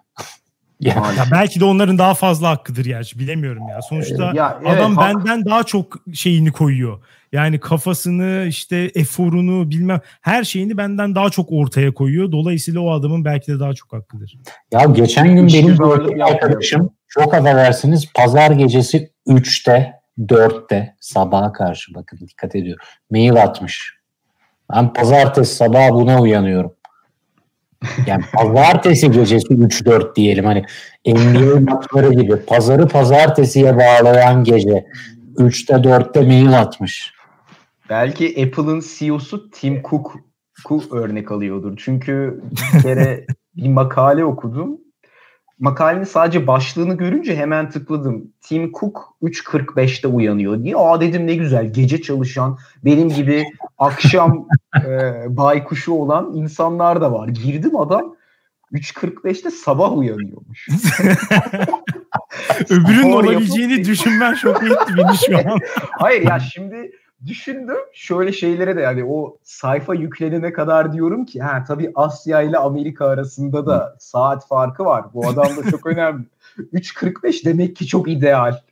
[0.79, 3.01] Ya, ya belki de onların daha fazla hakkıdır ya.
[3.15, 3.81] Bilemiyorum ya.
[3.81, 5.15] Sonuçta ya, evet, adam hak...
[5.15, 7.03] benden daha çok şeyini koyuyor.
[7.31, 12.31] Yani kafasını işte eforunu bilmem her şeyini benden daha çok ortaya koyuyor.
[12.31, 14.37] Dolayısıyla o adamın belki de daha çok hakkıdır.
[14.71, 22.19] Ya geçen gün benim bir arkadaşım çok affedersiniz pazar gecesi 3'te 4'te sabaha karşı bakın
[22.27, 22.79] dikkat ediyor.
[23.11, 23.99] Mail atmış.
[24.73, 26.73] Ben pazartesi sabah buna uyanıyorum.
[28.07, 30.65] Yani pazartesi gecesi 3-4 diyelim hani
[31.07, 34.85] NBA maçları gibi pazarı pazartesiye bağlayan gece
[35.35, 37.13] 3'te 4'te mail atmış.
[37.89, 41.73] Belki Apple'ın CEO'su Tim Cook'u örnek alıyordur.
[41.77, 42.41] Çünkü
[42.75, 43.25] bir kere
[43.55, 44.77] bir makale okudum
[45.59, 48.31] makalenin sadece başlığını görünce hemen tıkladım.
[48.41, 50.75] Tim Cook 3.45'te uyanıyor diye.
[50.77, 53.45] Aa dedim ne güzel gece çalışan benim gibi
[53.77, 54.47] akşam
[54.85, 57.27] e, baykuşu olan insanlar da var.
[57.27, 58.15] Girdim adam
[58.73, 60.67] 3.45'te sabah uyanıyormuş.
[62.69, 65.59] Öbürünün olabileceğini düşünmen şok etti beni şu an.
[65.91, 66.91] Hayır ya şimdi
[67.25, 72.57] düşündüm şöyle şeylere de yani o sayfa yüklenene kadar diyorum ki ha tabii Asya ile
[72.57, 75.05] Amerika arasında da saat farkı var.
[75.13, 76.23] Bu adam da çok önemli.
[76.57, 78.59] 3.45 demek ki çok ideal.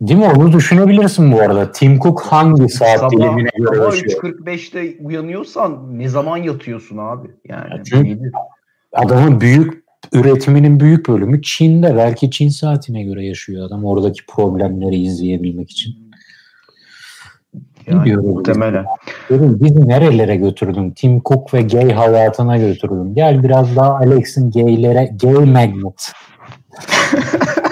[0.00, 0.32] Değil mi?
[0.36, 1.72] Onu düşünebilirsin bu arada.
[1.72, 4.22] Tim Cook hangi saat sabah, dilimine göre yaşıyor?
[4.22, 7.28] 3.45'te uyanıyorsan ne zaman yatıyorsun abi?
[7.48, 8.32] Yani Çünkü
[8.92, 11.96] adamın büyük üretiminin büyük bölümü Çin'de.
[11.96, 16.04] Belki Çin saatine göre yaşıyor adam oradaki problemleri izleyebilmek için.
[17.86, 18.84] Yani diyorum, muhtemelen.
[19.30, 20.90] Dedim, bizi nerelere götürdün?
[20.90, 23.14] Tim Cook ve gay hayatına götürdün.
[23.14, 26.12] Gel biraz daha Alex'in gaylere, gay magnet.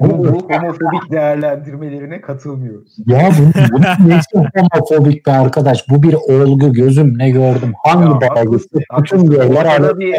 [0.00, 2.96] bu, bu homofobik değerlendirmelerine katılmıyoruz.
[3.06, 5.88] Ya bu, bu neyse homofobik be arkadaş.
[5.88, 7.72] Bu bir olgu gözüm ne gördüm.
[7.84, 8.68] Hangi belgesi?
[8.98, 10.16] Bütün gayler bir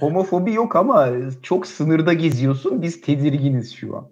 [0.00, 1.08] homofobi yok ama
[1.42, 2.82] çok sınırda geziyorsun.
[2.82, 4.08] Biz tedirginiz şu an.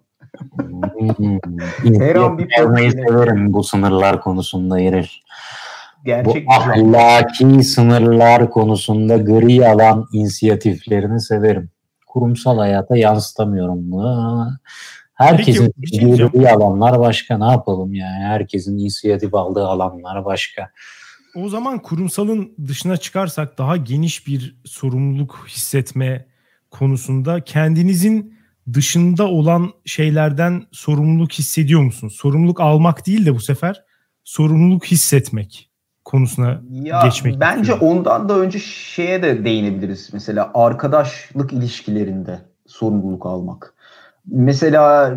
[1.17, 2.51] Hmm, Her an bir
[2.91, 5.09] severim bu sınırlar konusunda Yerel.
[6.05, 11.71] Gerçek bu ahlaki sınırlar konusunda gri alan inisiyatiflerini severim
[12.17, 14.51] kurumsal hayata yansıtamıyorum bunu.
[15.15, 17.39] Herkesin girdiği şey alanlar başka.
[17.39, 18.25] Ne yapalım yani?
[18.25, 20.71] Herkesin inisiyatif aldığı alanlar başka.
[21.35, 26.27] O zaman kurumsalın dışına çıkarsak daha geniş bir sorumluluk hissetme
[26.71, 28.39] konusunda kendinizin
[28.73, 32.17] dışında olan şeylerden sorumluluk hissediyor musunuz?
[32.17, 33.85] Sorumluluk almak değil de bu sefer
[34.25, 35.66] sorumluluk hissetmek
[36.07, 37.41] konusuna ya, geçmek.
[37.41, 37.99] Bence istiyorum.
[37.99, 40.11] ondan da önce şeye de değinebiliriz.
[40.13, 43.75] Mesela arkadaşlık ilişkilerinde sorumluluk almak.
[44.27, 45.15] Mesela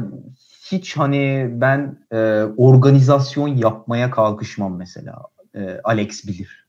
[0.72, 5.22] hiç hani ben e, organizasyon yapmaya kalkışmam mesela.
[5.56, 6.66] E, Alex bilir.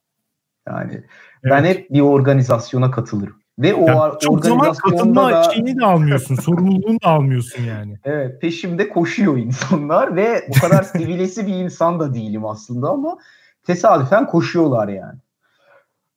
[0.69, 1.05] Yani evet.
[1.45, 3.41] ben hep bir organizasyona katılırım.
[3.59, 7.99] Ve o yani çok zaman katılma da, şeyini de almıyorsun, sorumluluğunu da almıyorsun yani.
[8.05, 13.19] Evet, peşimde koşuyor insanlar ve o kadar sivilesi bir insan da değilim aslında ama
[13.67, 15.19] tesadüfen koşuyorlar yani.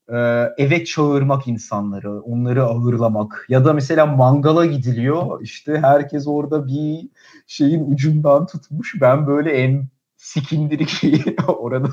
[0.09, 7.09] Ee, eve çağırmak insanları, onları ağırlamak ya da mesela mangala gidiliyor işte herkes orada bir
[7.47, 9.87] şeyin ucundan tutmuş ben böyle en
[10.17, 11.89] sikindirik şeyi orada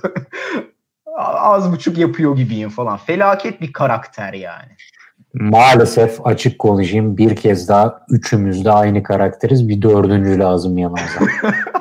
[1.17, 2.97] az buçuk yapıyor gibiyim falan.
[2.97, 4.73] Felaket bir karakter yani.
[5.35, 9.69] Maalesef açık konuşayım bir kez daha üçümüz de aynı karakteriz.
[9.69, 11.21] Bir dördüncü lazım yanımıza.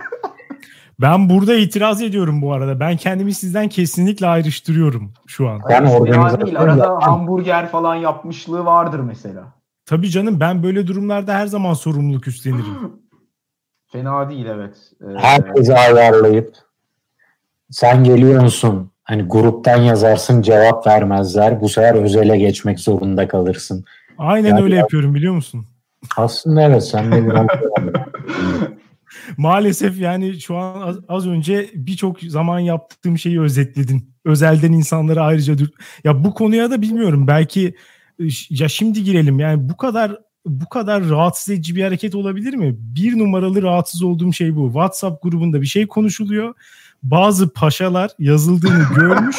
[1.02, 2.80] Ben burada itiraz ediyorum bu arada.
[2.80, 5.62] Ben kendimi sizden kesinlikle ayrıştırıyorum şu an.
[5.70, 6.60] Ben organizasyon değil.
[6.60, 7.02] Arada yapmam.
[7.02, 9.54] hamburger falan yapmışlığı vardır mesela.
[9.86, 12.92] Tabii canım ben böyle durumlarda her zaman sorumluluk üstlenirim.
[13.92, 14.76] Fena değil evet.
[15.02, 15.18] Ee...
[15.18, 16.56] Herkesi ayarlayıp
[17.72, 18.92] sen geliyor musun?
[19.04, 21.62] Hani gruptan yazarsın cevap vermezler.
[21.62, 23.86] Bu sefer özele geçmek zorunda kalırsın.
[24.18, 25.66] Aynen yani, öyle yapıyorum biliyor musun?
[26.18, 27.48] Aslında evet sen de biraz
[29.38, 34.14] Maalesef yani şu an az, az önce birçok zaman yaptığım şeyi özetledin.
[34.26, 35.56] Özelden insanları ayrıca
[36.04, 37.76] ya bu konuya da bilmiyorum belki
[38.50, 42.76] ya şimdi girelim yani bu kadar bu kadar rahatsız edici bir hareket olabilir mi?
[42.80, 44.66] Bir numaralı rahatsız olduğum şey bu.
[44.68, 46.54] WhatsApp grubunda bir şey konuşuluyor.
[47.04, 49.38] Bazı paşalar yazıldığını görmüş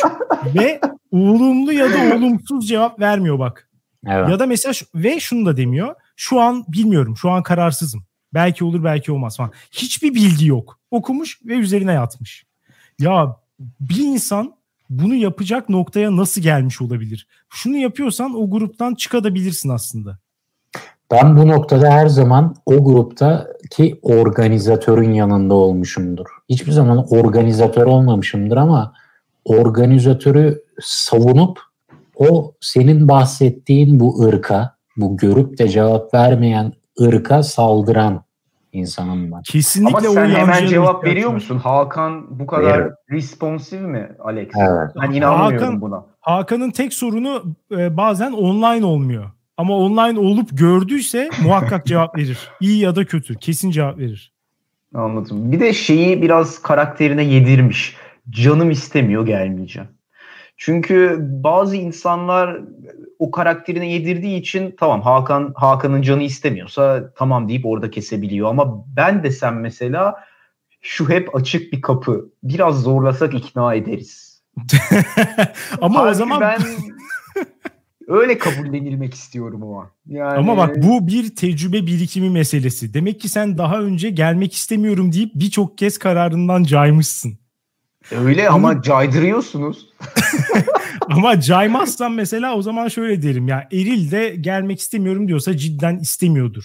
[0.54, 3.68] ve olumlu ya da olumsuz cevap vermiyor bak.
[4.06, 4.28] Evet.
[4.28, 5.94] Ya da mesela şu, ve şunu da demiyor.
[6.16, 7.16] Şu an bilmiyorum.
[7.16, 8.04] Şu an kararsızım.
[8.34, 9.52] Belki olur belki olmaz falan.
[9.70, 10.78] Hiçbir bilgi yok.
[10.90, 12.44] Okumuş ve üzerine yatmış.
[12.98, 13.36] Ya
[13.80, 14.54] bir insan
[14.90, 17.26] bunu yapacak noktaya nasıl gelmiş olabilir?
[17.48, 20.18] Şunu yapıyorsan o gruptan çıkabilirsin aslında.
[21.10, 26.26] Ben bu noktada her zaman o gruptaki organizatörün yanında olmuşumdur.
[26.48, 28.92] Hiçbir zaman organizatör olmamışımdır ama
[29.44, 31.60] organizatörü savunup
[32.16, 38.24] o senin bahsettiğin bu ırka, bu görüp de cevap vermeyen ırka saldıran
[38.72, 39.42] insanım ben.
[39.42, 41.58] Kesinlikle Ama sen hemen cevap veriyor musun?
[41.58, 42.94] Hakan bu kadar Veririm.
[43.10, 44.48] responsif mi Alex?
[44.56, 44.90] Evet.
[45.02, 46.04] Ben inanmıyorum Hakan, buna.
[46.20, 47.42] Hakan'ın tek sorunu
[47.72, 49.30] e, bazen online olmuyor.
[49.56, 52.38] Ama online olup gördüyse muhakkak cevap verir.
[52.60, 53.34] İyi ya da kötü.
[53.34, 54.32] Kesin cevap verir.
[54.94, 55.52] Anladım.
[55.52, 57.96] Bir de şeyi biraz karakterine yedirmiş.
[58.30, 59.88] Canım istemiyor gelmeyeceğim.
[60.56, 62.60] Çünkü bazı insanlar
[63.20, 69.22] o karakterine yedirdiği için tamam Hakan Hakan'ın canı istemiyorsa tamam deyip orada kesebiliyor ama ben
[69.22, 70.24] desem mesela
[70.80, 72.30] şu hep açık bir kapı.
[72.42, 74.42] Biraz zorlasak ikna ederiz.
[75.80, 76.60] ama Halbuki o zaman ben
[78.08, 79.88] öyle kabullenilmek istiyorum o an.
[80.06, 80.38] Yani...
[80.38, 82.94] Ama bak bu bir tecrübe birikimi meselesi.
[82.94, 87.38] Demek ki sen daha önce gelmek istemiyorum deyip birçok kez kararından caymışsın.
[88.10, 89.88] Öyle ama caydırıyorsunuz.
[91.10, 96.64] ama caymazsan mesela o zaman şöyle derim ya Eril de gelmek istemiyorum diyorsa cidden istemiyordur.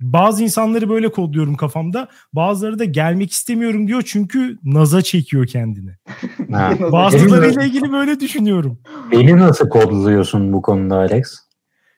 [0.00, 2.08] Bazı insanları böyle kodluyorum kafamda.
[2.32, 5.90] Bazıları da gelmek istemiyorum diyor çünkü naza çekiyor kendini.
[6.92, 8.78] Bazılarıyla ilgili böyle düşünüyorum.
[9.12, 11.38] Beni nasıl kodluyorsun bu konuda Alex?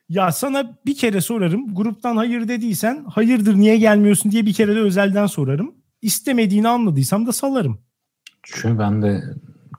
[0.09, 1.75] Ya sana bir kere sorarım.
[1.75, 5.75] Gruptan hayır dediysen hayırdır niye gelmiyorsun diye bir kere de özelden sorarım.
[6.03, 7.81] İstemediğini anladıysam da salarım.
[8.43, 9.23] Çünkü ben de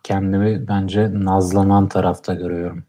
[0.03, 2.83] kendimi bence nazlanan tarafta görüyorum.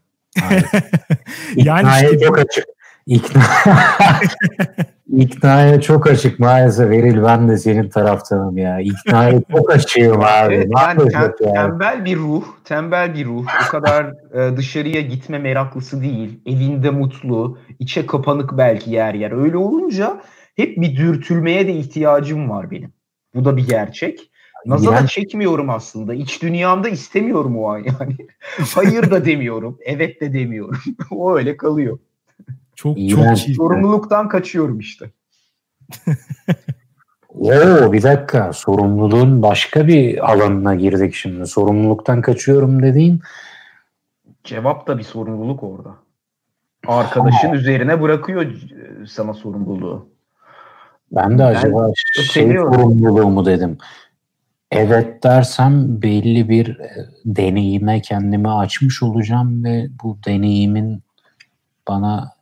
[1.55, 2.65] yani işte çok açık.
[3.05, 3.41] İkna
[5.13, 8.79] İknaya çok açık maalesef Eril ben de senin taraftanım ya.
[8.79, 10.53] İknaya çok açığım abi.
[10.53, 13.45] Evet, yani tem, tembel bir ruh, tembel bir ruh.
[13.67, 16.39] O kadar e, dışarıya gitme meraklısı değil.
[16.45, 19.31] Evinde mutlu, içe kapanık belki yer yer.
[19.31, 20.21] Öyle olunca
[20.55, 22.93] hep bir dürtülmeye de ihtiyacım var benim.
[23.35, 24.31] Bu da bir gerçek.
[24.65, 26.13] Naz'a da çekmiyorum aslında.
[26.13, 28.15] İç dünyamda istemiyorum o an yani.
[28.75, 29.77] Hayır da demiyorum.
[29.81, 30.77] Evet de demiyorum.
[31.11, 31.99] o öyle kalıyor.
[32.75, 33.39] Çok İğrenç.
[33.39, 33.55] çok iyi.
[33.55, 35.11] Sorumluluktan kaçıyorum işte.
[37.29, 38.53] Oo bir dakika.
[38.53, 41.47] Sorumluluğun başka bir alanına girdik şimdi.
[41.47, 43.21] Sorumluluktan kaçıyorum dediğin
[44.43, 45.95] cevap da bir sorumluluk orada.
[46.87, 47.55] Arkadaşın ha.
[47.55, 48.53] üzerine bırakıyor
[49.07, 50.07] sana sorumluluğu.
[51.11, 53.77] Ben de acaba ben şey sorumluluğu mu dedim
[54.73, 56.89] evet dersem belli bir e,
[57.25, 61.03] deneyime kendimi açmış olacağım ve bu deneyimin
[61.87, 62.33] bana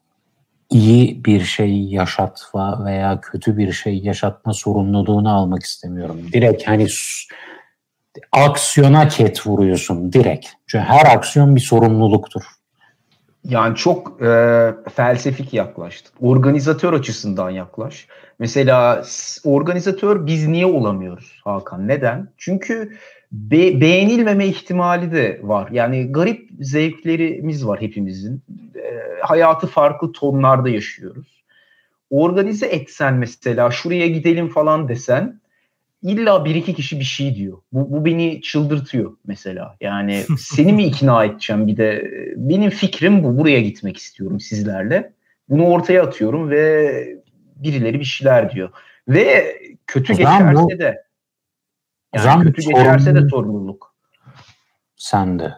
[0.70, 6.22] iyi bir şey yaşatma veya kötü bir şey yaşatma sorumluluğunu almak istemiyorum.
[6.34, 6.88] Direkt hani
[8.32, 10.48] aksiyona ket vuruyorsun direkt.
[10.68, 12.44] Çünkü her aksiyon bir sorumluluktur.
[13.44, 16.28] Yani çok e, felsefik yaklaştın.
[16.28, 18.08] Organizatör açısından yaklaş.
[18.40, 19.04] Mesela
[19.44, 21.88] organizatör biz niye olamıyoruz Hakan?
[21.88, 22.30] Neden?
[22.38, 22.98] Çünkü
[23.32, 25.70] be- beğenilmeme ihtimali de var.
[25.72, 28.44] Yani garip zevklerimiz var hepimizin.
[28.76, 31.44] E, hayatı farklı tonlarda yaşıyoruz.
[32.10, 35.41] Organize etsen mesela şuraya gidelim falan desen
[36.02, 37.58] illa bir iki kişi bir şey diyor.
[37.74, 39.76] Bu, bu beni çıldırtıyor mesela.
[39.82, 43.38] Yani seni mi ikna edeceğim bir de benim fikrim bu.
[43.38, 45.14] Buraya gitmek istiyorum sizlerle.
[45.50, 46.92] Bunu ortaya atıyorum ve
[47.56, 48.70] birileri bir şeyler diyor.
[49.08, 51.04] Ve kötü geçerse bu, de
[52.16, 53.94] yani kötü geçerse de sorumluluk.
[54.96, 55.54] Sen de.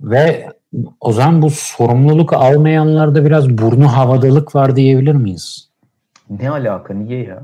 [0.00, 0.46] Ve
[1.00, 5.70] o zaman bu sorumluluk almayanlarda biraz burnu havadalık var diyebilir miyiz?
[6.30, 6.94] Ne alaka?
[6.94, 7.42] Niye ya?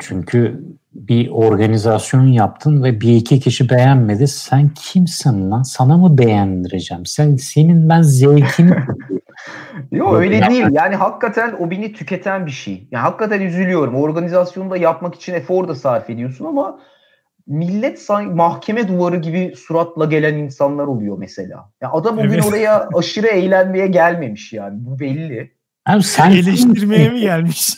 [0.00, 0.64] çünkü
[0.94, 4.28] bir organizasyon yaptın ve bir iki kişi beğenmedi.
[4.28, 5.62] Sen kimsin lan?
[5.62, 7.06] Sana mı beğendireceğim?
[7.06, 8.74] Sen senin ben zevkini
[9.92, 10.66] Yok öyle değil.
[10.70, 12.88] Yani hakikaten o beni tüketen bir şey.
[12.90, 13.94] Yani hakikaten üzülüyorum.
[13.94, 16.80] Organizasyonu da yapmak için efor da sarf ediyorsun ama
[17.46, 21.70] millet sanki mahkeme duvarı gibi suratla gelen insanlar oluyor mesela.
[21.80, 22.32] Ya adam o evet.
[22.32, 24.74] gün oraya aşırı eğlenmeye gelmemiş yani.
[24.84, 25.52] Bu belli.
[25.86, 27.74] Abi sen eleştirmeye mi gelmiş?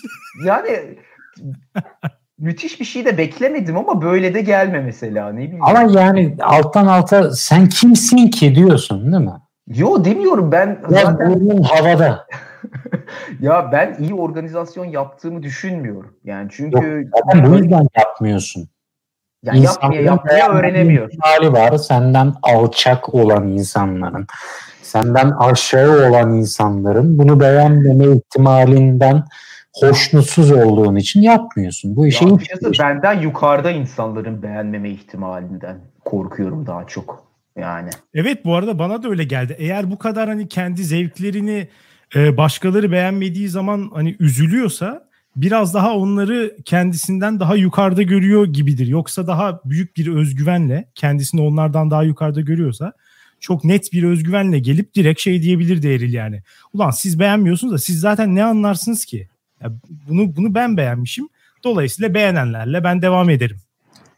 [0.46, 0.68] Yani
[2.42, 5.64] müthiş bir şey de beklemedim ama böyle de gelme mesela ne bileyim.
[5.64, 9.32] Ama yani alttan alta sen kimsin ki diyorsun değil mi?
[9.66, 12.26] Yo demiyorum ben ya zaten havada.
[13.40, 16.14] ya ben iyi organizasyon yaptığımı düşünmüyorum.
[16.24, 18.68] Yani çünkü Yok, bu yüzden yapmıyorsun.
[19.42, 21.18] Yani yapmaya yapmaya öğrenemiyorsun.
[21.22, 24.26] Hali var senden alçak olan insanların.
[24.82, 29.24] senden aşağı olan insanların bunu beğenmeme ihtimalinden
[29.72, 31.96] hoşnutsuz olduğun için yapmıyorsun.
[31.96, 32.38] Bu işi ya,
[32.80, 37.32] benden yukarıda insanların beğenmeme ihtimalinden korkuyorum daha çok.
[37.56, 37.90] Yani.
[38.14, 39.56] Evet bu arada bana da öyle geldi.
[39.58, 41.68] Eğer bu kadar hani kendi zevklerini
[42.16, 48.86] e, başkaları beğenmediği zaman hani üzülüyorsa biraz daha onları kendisinden daha yukarıda görüyor gibidir.
[48.86, 52.92] Yoksa daha büyük bir özgüvenle kendisini onlardan daha yukarıda görüyorsa
[53.40, 56.42] çok net bir özgüvenle gelip direkt şey diyebilir Eril yani.
[56.72, 59.28] Ulan siz beğenmiyorsunuz da siz zaten ne anlarsınız ki?
[59.62, 59.72] Ya
[60.08, 61.28] bunu bunu ben beğenmişim.
[61.64, 63.56] Dolayısıyla beğenenlerle ben devam ederim.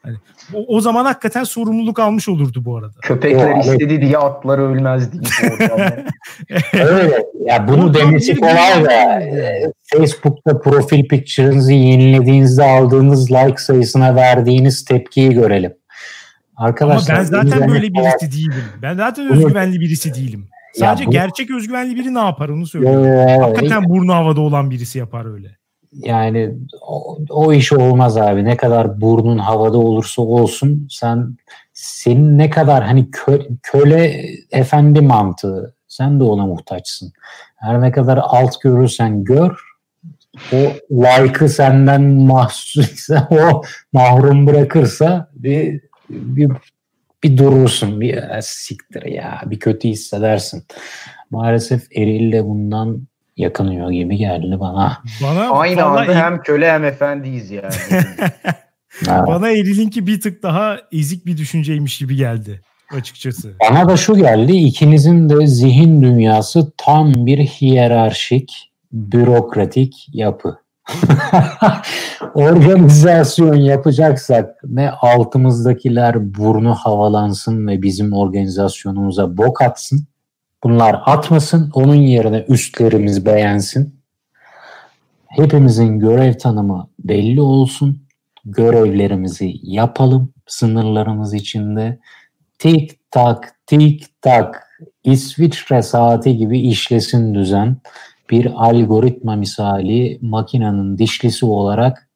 [0.03, 0.17] Hani
[0.55, 2.95] o, o zaman hakikaten sorumluluk almış olurdu bu arada.
[3.03, 5.23] Köpekler o, istedi diye atlar ölmez diye.
[6.85, 7.27] Öyle.
[7.45, 15.31] Ya bunu demesi kolay da e, Facebook'ta profil picture'ınızı yenilediğinizde aldığınız like sayısına verdiğiniz tepkiyi
[15.31, 15.75] görelim.
[16.57, 18.65] Arkadaşlar, Ama ben zaten böyle birisi değilim.
[18.83, 20.49] Ben zaten özgüvenli birisi değilim.
[20.79, 21.11] Sadece bu...
[21.11, 23.43] gerçek özgüvenli biri ne yapar onu söylüyorum.
[23.43, 25.57] Hakikaten burnu havada olan birisi yapar öyle.
[25.93, 26.55] Yani
[26.87, 28.45] o, o iş olmaz abi.
[28.45, 31.37] Ne kadar burnun havada olursa olsun sen
[31.73, 37.13] senin ne kadar hani kö, köle efendi mantığı sen de ona muhtaçsın.
[37.57, 39.61] Her ne kadar alt görürsen gör
[40.53, 40.57] o
[40.91, 43.63] like'ı senden mahsus o
[43.93, 46.53] mahrum bırakırsa bir, bir
[47.25, 50.65] bir durursun bir siktir ya bir kötü hissedersin.
[51.31, 55.03] Maalesef Eril de bundan yakınıyor gibi geldi bana.
[55.23, 56.15] Bana Aynı anda el...
[56.15, 57.75] hem köle hem efendiyiz yani.
[59.27, 62.61] bana Eril'inki bir tık daha ezik bir düşünceymiş gibi geldi
[62.95, 63.55] açıkçası.
[63.71, 64.53] Bana da şu geldi.
[64.53, 70.64] ikinizin de zihin dünyası tam bir hiyerarşik, bürokratik yapı.
[72.35, 80.07] Organizasyon yapacaksak ne altımızdakiler burnu havalansın ve bizim organizasyonumuza bok atsın
[80.65, 84.01] Bunlar atmasın, onun yerine üstlerimiz beğensin.
[85.27, 88.05] Hepimizin görev tanımı belli olsun.
[88.45, 91.99] Görevlerimizi yapalım sınırlarımız içinde.
[92.59, 97.77] Tik tak tik tak İsviçre saati gibi işlesin düzen.
[98.31, 102.09] Bir algoritma misali makinenin dişlisi olarak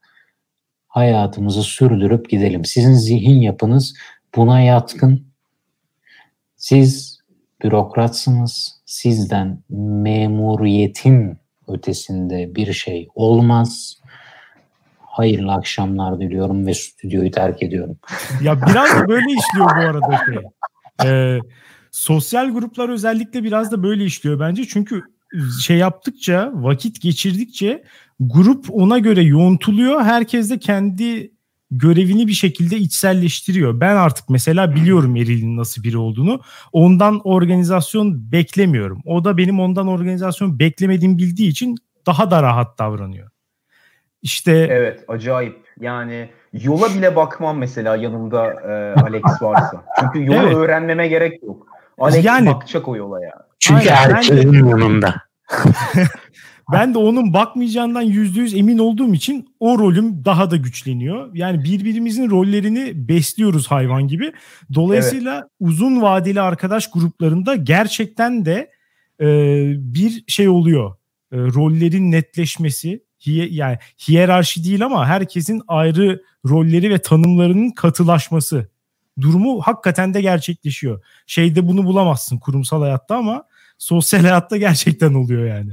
[0.88, 2.64] hayatımızı sürdürüp gidelim.
[2.64, 3.94] Sizin zihin yapınız
[4.36, 5.26] buna yatkın.
[6.56, 7.18] Siz
[7.62, 8.80] bürokratsınız.
[8.86, 11.38] Sizden memuriyetin
[11.68, 14.00] ötesinde bir şey olmaz.
[14.98, 17.98] Hayırlı akşamlar diliyorum ve stüdyoyu terk ediyorum.
[18.42, 20.38] Ya biraz da böyle işliyor bu arada şey.
[21.04, 21.38] Ee,
[21.90, 24.64] sosyal gruplar özellikle biraz da böyle işliyor bence.
[24.64, 25.02] Çünkü
[25.62, 27.84] şey yaptıkça, vakit geçirdikçe
[28.20, 30.02] grup ona göre yoğuntuluyor.
[30.02, 31.30] Herkes de kendi
[31.70, 33.80] görevini bir şekilde içselleştiriyor.
[33.80, 36.40] Ben artık mesela biliyorum Eril'in nasıl biri olduğunu.
[36.72, 39.02] Ondan organizasyon beklemiyorum.
[39.04, 41.76] O da benim ondan organizasyon beklemediğim bildiği için
[42.06, 43.30] daha da rahat davranıyor.
[44.22, 45.58] İşte Evet, acayip.
[45.80, 49.84] Yani yola bile bakmam mesela yanımda e, Alex varsa.
[50.00, 50.56] Çünkü yolu evet.
[50.56, 51.66] öğrenmeme gerek yok.
[51.98, 53.47] Alex yani, bakacak o yola ya.
[53.59, 55.14] Çünkü herkesin yanında.
[56.72, 61.30] Ben de onun bakmayacağından yüzde yüz emin olduğum için o rolüm daha da güçleniyor.
[61.34, 64.32] Yani birbirimizin rollerini besliyoruz hayvan gibi.
[64.74, 65.50] Dolayısıyla evet.
[65.61, 68.70] uzun vadeli arkadaş gruplarında gerçekten de
[69.20, 69.26] e,
[69.76, 70.96] bir şey oluyor.
[71.32, 73.78] E, rollerin netleşmesi, hiye, yani
[74.09, 78.68] hiyerarşi değil ama herkesin ayrı rolleri ve tanımlarının katılaşması
[79.20, 81.04] durumu hakikaten de gerçekleşiyor.
[81.26, 83.44] Şeyde bunu bulamazsın kurumsal hayatta ama
[83.78, 85.72] sosyal hayatta gerçekten oluyor yani.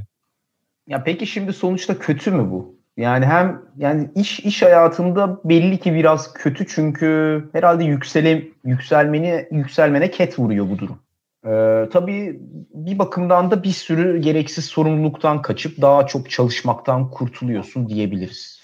[0.88, 2.76] Ya peki şimdi sonuçta kötü mü bu?
[2.98, 10.12] Yani hem yani iş iş hayatında belli ki biraz kötü çünkü herhalde yüksele, yükselmeni yükselmene
[10.12, 11.00] ket vuruyor bu durum.
[11.46, 12.40] Ee, tabii
[12.74, 18.62] bir bakımdan da bir sürü gereksiz sorumluluktan kaçıp daha çok çalışmaktan kurtuluyorsun diyebiliriz.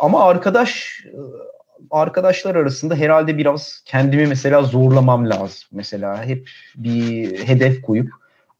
[0.00, 1.00] Ama arkadaş
[1.90, 5.68] arkadaşlar arasında herhalde biraz kendimi mesela zorlamam lazım.
[5.72, 8.10] Mesela hep bir hedef koyup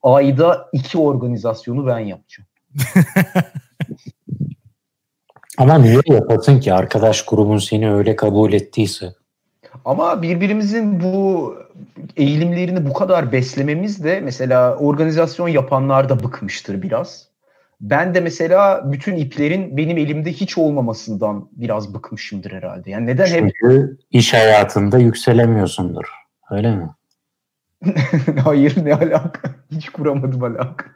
[0.03, 2.49] ayda iki organizasyonu ben yapacağım.
[5.59, 9.15] Ama niye yapasın ki arkadaş grubun seni öyle kabul ettiyse?
[9.85, 11.55] Ama birbirimizin bu
[12.17, 17.30] eğilimlerini bu kadar beslememiz de mesela organizasyon yapanlar da bıkmıştır biraz.
[17.81, 22.91] Ben de mesela bütün iplerin benim elimde hiç olmamasından biraz bıkmışımdır herhalde.
[22.91, 24.01] Yani neden Çünkü hep...
[24.11, 26.05] iş hayatında yükselemiyorsundur.
[26.51, 26.89] Öyle mi?
[28.45, 29.51] Hayır ne alaka?
[29.71, 30.87] Hiç kuramadım alaka.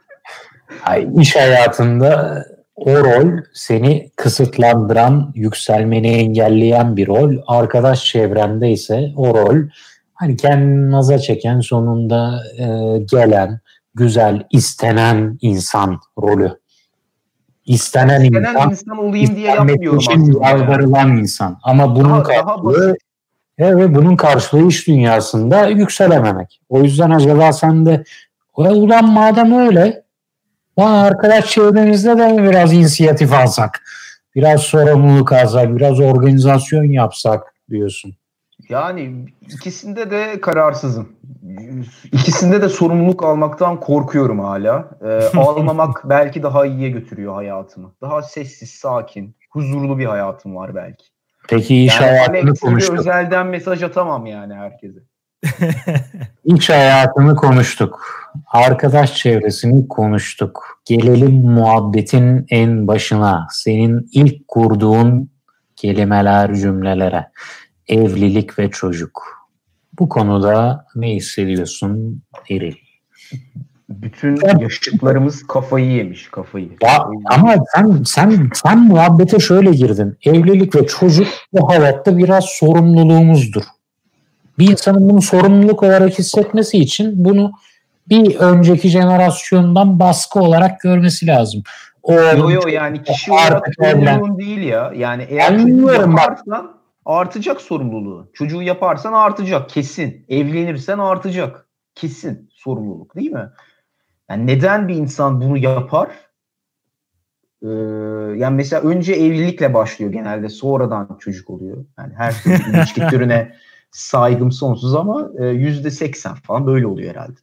[0.83, 2.43] Ay, iş hayatında
[2.75, 7.35] o rol seni kısıtlandıran, yükselmeni engelleyen bir rol.
[7.47, 9.57] Arkadaş çevrende ise o rol
[10.15, 12.65] Hani kendini naza çeken sonunda e,
[12.99, 13.59] gelen,
[13.95, 16.59] güzel, istenen insan rolü.
[17.65, 20.47] İstenen, İstenen insan, insan olayım diye yapmıyorum için aslında.
[20.47, 20.59] yani.
[20.61, 21.59] yalvarılan insan.
[21.63, 23.01] Ama bunun Daha- daha karşılığı basit.
[23.57, 26.61] Evet bunun karşılığı iş dünyasında yükselememek.
[26.69, 28.03] O yüzden acaba sen de
[28.57, 30.03] "Ya ulan madem öyle
[30.79, 33.83] lan arkadaş çevremizde de biraz inisiyatif alsak?
[34.35, 38.15] Biraz sorumluluk alsak, biraz organizasyon yapsak diyorsun.
[38.69, 41.09] Yani ikisinde de kararsızım.
[42.11, 44.89] İkisinde de sorumluluk almaktan korkuyorum hala.
[45.05, 47.91] Ee, almamak belki daha iyiye götürüyor hayatımı.
[48.01, 51.05] Daha sessiz, sakin, huzurlu bir hayatım var belki.
[51.49, 52.99] Peki iş Yani hayatını konuştuk.
[52.99, 54.99] özelden mesaj atamam yani herkese.
[56.43, 58.05] İş hayatını konuştuk.
[58.47, 60.79] Arkadaş çevresini konuştuk.
[60.85, 63.47] Gelelim muhabbetin en başına.
[63.51, 65.29] Senin ilk kurduğun
[65.75, 67.31] kelimeler, cümlelere.
[67.87, 69.47] Evlilik ve çocuk.
[69.99, 72.75] Bu konuda ne hissediyorsun Eril?
[73.89, 76.69] Bütün yaşıtlarımız kafayı yemiş kafayı.
[76.81, 80.17] Ya ama sen sen sen muhabbete şöyle girdin.
[80.25, 83.63] Evlilik ve çocuk bu hayatta biraz sorumluluğumuzdur.
[84.59, 87.51] Bir insanın bunu sorumluluk olarak hissetmesi için bunu
[88.09, 91.63] bir önceki jenerasyondan baskı olarak görmesi lazım.
[92.03, 94.91] O Yo yo yani kişi olarak sorumluluğun değil ya.
[94.95, 96.71] Yani eğer Anlıyorum yaparsan
[97.05, 98.31] artacak sorumluluğu.
[98.33, 100.25] Çocuğu yaparsan artacak kesin.
[100.29, 101.69] Evlenirsen artacak.
[101.95, 103.49] Kesin sorumluluk değil mi?
[104.29, 106.09] Yani neden bir insan bunu yapar?
[107.61, 107.67] Ee,
[108.37, 111.85] yani mesela önce evlilikle başlıyor genelde sonradan çocuk oluyor.
[111.97, 112.31] Yani her
[112.73, 113.55] ilişki türüne
[113.91, 117.39] saygım sonsuz ama e, yüzde seksen falan böyle oluyor herhalde.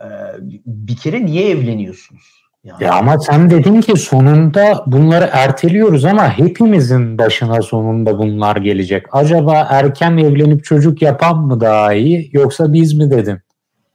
[0.00, 0.06] Ee,
[0.66, 2.45] bir kere niye evleniyorsunuz?
[2.66, 9.06] Yani, Ya ama sen dedin ki sonunda bunları erteliyoruz ama hepimizin başına sonunda bunlar gelecek.
[9.12, 13.38] Acaba erken evlenip çocuk yapan mı daha iyi yoksa biz mi dedin?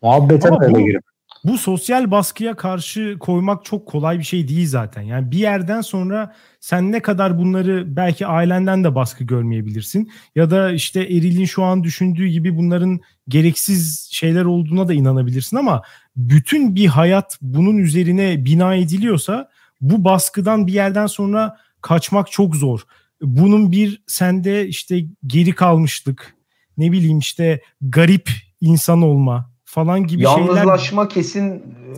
[0.01, 1.11] Muhabbete Ama böyle girip.
[1.43, 5.01] Bu sosyal baskıya karşı koymak çok kolay bir şey değil zaten.
[5.01, 10.11] Yani bir yerden sonra sen ne kadar bunları belki ailenden de baskı görmeyebilirsin.
[10.35, 15.81] Ya da işte Eril'in şu an düşündüğü gibi bunların gereksiz şeyler olduğuna da inanabilirsin ama
[16.15, 19.49] bütün bir hayat bunun üzerine bina ediliyorsa
[19.81, 22.79] bu baskıdan bir yerden sonra kaçmak çok zor.
[23.21, 26.35] Bunun bir sende işte geri kalmışlık,
[26.77, 28.29] ne bileyim işte garip
[28.61, 31.49] insan olma falan gibi şeyler Yalnızlaşma kesin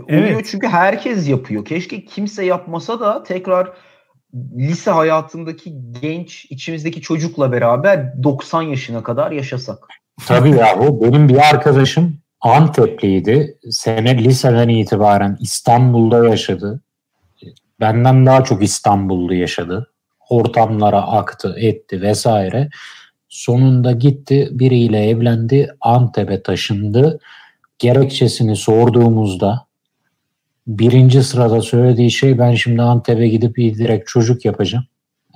[0.08, 0.48] e, oluyor Evet.
[0.52, 1.66] çünkü herkes yapıyor.
[1.66, 3.70] Keşke kimse yapmasa da tekrar
[4.58, 9.88] lise hayatındaki genç içimizdeki çocukla beraber 90 yaşına kadar yaşasak.
[10.28, 13.58] Tabii yahu benim bir arkadaşım Antepliydi.
[13.70, 16.82] Sene liseden itibaren İstanbul'da yaşadı.
[17.80, 19.92] Benden daha çok İstanbul'da yaşadı.
[20.30, 22.70] Ortamlara aktı, etti vesaire.
[23.30, 25.76] Sonunda gitti biriyle evlendi.
[25.82, 27.20] Antep'e taşındı.
[27.84, 29.68] Gerekçesini sorduğumuzda
[30.68, 34.86] birinci sırada söylediği şey ben şimdi Antep'e gidip direkt çocuk yapacağım.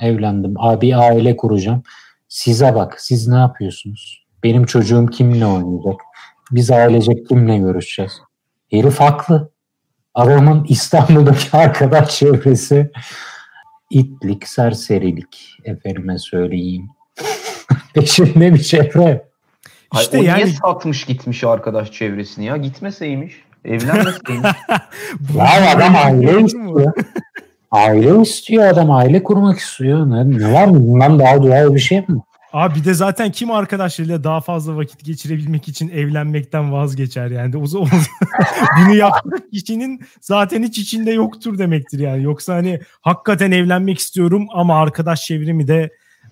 [0.01, 0.53] Evlendim.
[0.57, 1.83] Abi aile kuracağım.
[2.27, 4.25] Size bak siz ne yapıyorsunuz?
[4.43, 6.01] Benim çocuğum kimle oynayacak?
[6.51, 8.11] Biz ailecek kimle görüşeceğiz?
[8.71, 9.51] Herif haklı.
[10.13, 12.91] Adamın İstanbul'daki arkadaş çevresi
[13.89, 16.89] itlik, serserilik efendime söyleyeyim.
[17.93, 19.26] Peşinde bir çevre.
[19.91, 22.57] Ay, İşte o yani niye satmış gitmiş arkadaş çevresini ya?
[22.57, 23.33] Gitmeseymiş.
[23.65, 24.51] Evlenmeseymiş.
[25.19, 26.93] Bu- Ya adam aile istiyor.
[27.71, 30.09] Aile istiyor adam aile kurmak istiyor.
[30.09, 30.79] Ne, ne var mı?
[30.79, 32.21] Bundan daha doğal bir şey mi?
[32.53, 37.57] Abi bir de zaten kim arkadaşlarıyla daha fazla vakit geçirebilmek için evlenmekten vazgeçer yani.
[37.57, 37.89] O zaman
[38.79, 42.23] bunu yapmak kişinin zaten hiç içinde yoktur demektir yani.
[42.23, 45.89] Yoksa hani hakikaten evlenmek istiyorum ama arkadaş çevremi de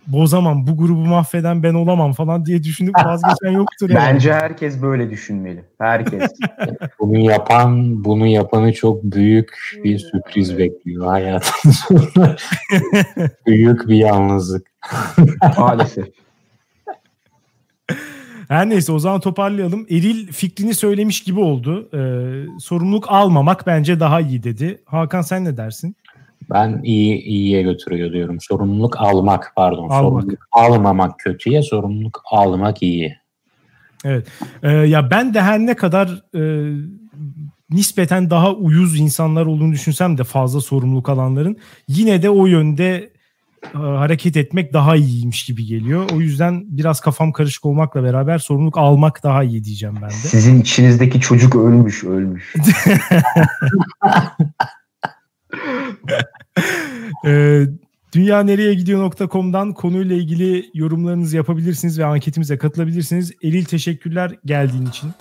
[0.07, 0.67] bozamam.
[0.67, 4.13] Bu grubu mahveden ben olamam falan diye düşünüp vazgeçen yoktur yani.
[4.13, 5.63] Bence herkes böyle düşünmeli.
[5.77, 6.31] Herkes.
[6.99, 12.35] Bunu yapan, bunu yapanı çok büyük bir sürpriz bekliyor hayatın sonunda.
[13.47, 14.67] büyük bir yalnızlık.
[15.57, 16.07] Maalesef.
[18.47, 19.85] Her neyse o zaman toparlayalım.
[19.89, 21.89] Eril fikrini söylemiş gibi oldu.
[21.93, 24.81] Ee, sorumluluk almamak bence daha iyi dedi.
[24.85, 25.95] Hakan sen ne dersin?
[26.53, 28.37] Ben iyi iyiye götürüyor diyorum.
[28.41, 29.89] Sorumluluk almak pardon.
[29.89, 29.99] Almak.
[29.99, 33.17] Sorumluluk almamak kötüye, sorumluluk almak iyi.
[34.05, 34.27] Evet.
[34.63, 36.73] Ee, ya ben de her ne kadar e,
[37.69, 43.15] nispeten daha uyuz insanlar olduğunu düşünsem de fazla sorumluluk alanların yine de o yönde
[43.73, 46.09] e, hareket etmek daha iyiymiş gibi geliyor.
[46.13, 50.13] O yüzden biraz kafam karışık olmakla beraber sorumluluk almak daha iyi diyeceğim ben de.
[50.13, 52.53] Sizin içinizdeki çocuk ölmüş ölmüş.
[57.25, 57.65] Ee,
[58.13, 63.31] Dünyanereyegidiyor.com'dan konuyla ilgili yorumlarınızı yapabilirsiniz ve anketimize katılabilirsiniz.
[63.41, 65.11] Elil teşekkürler geldiğin için.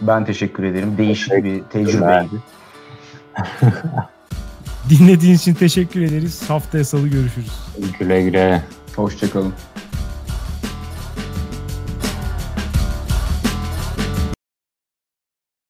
[0.00, 0.98] Ben teşekkür ederim.
[0.98, 2.28] Değişik bir tecrübeydi.
[4.90, 6.50] Dinlediğiniz için teşekkür ederiz.
[6.50, 7.52] Haftaya salı görüşürüz.
[7.98, 8.62] Güle güle.
[8.96, 9.52] Hoşçakalın.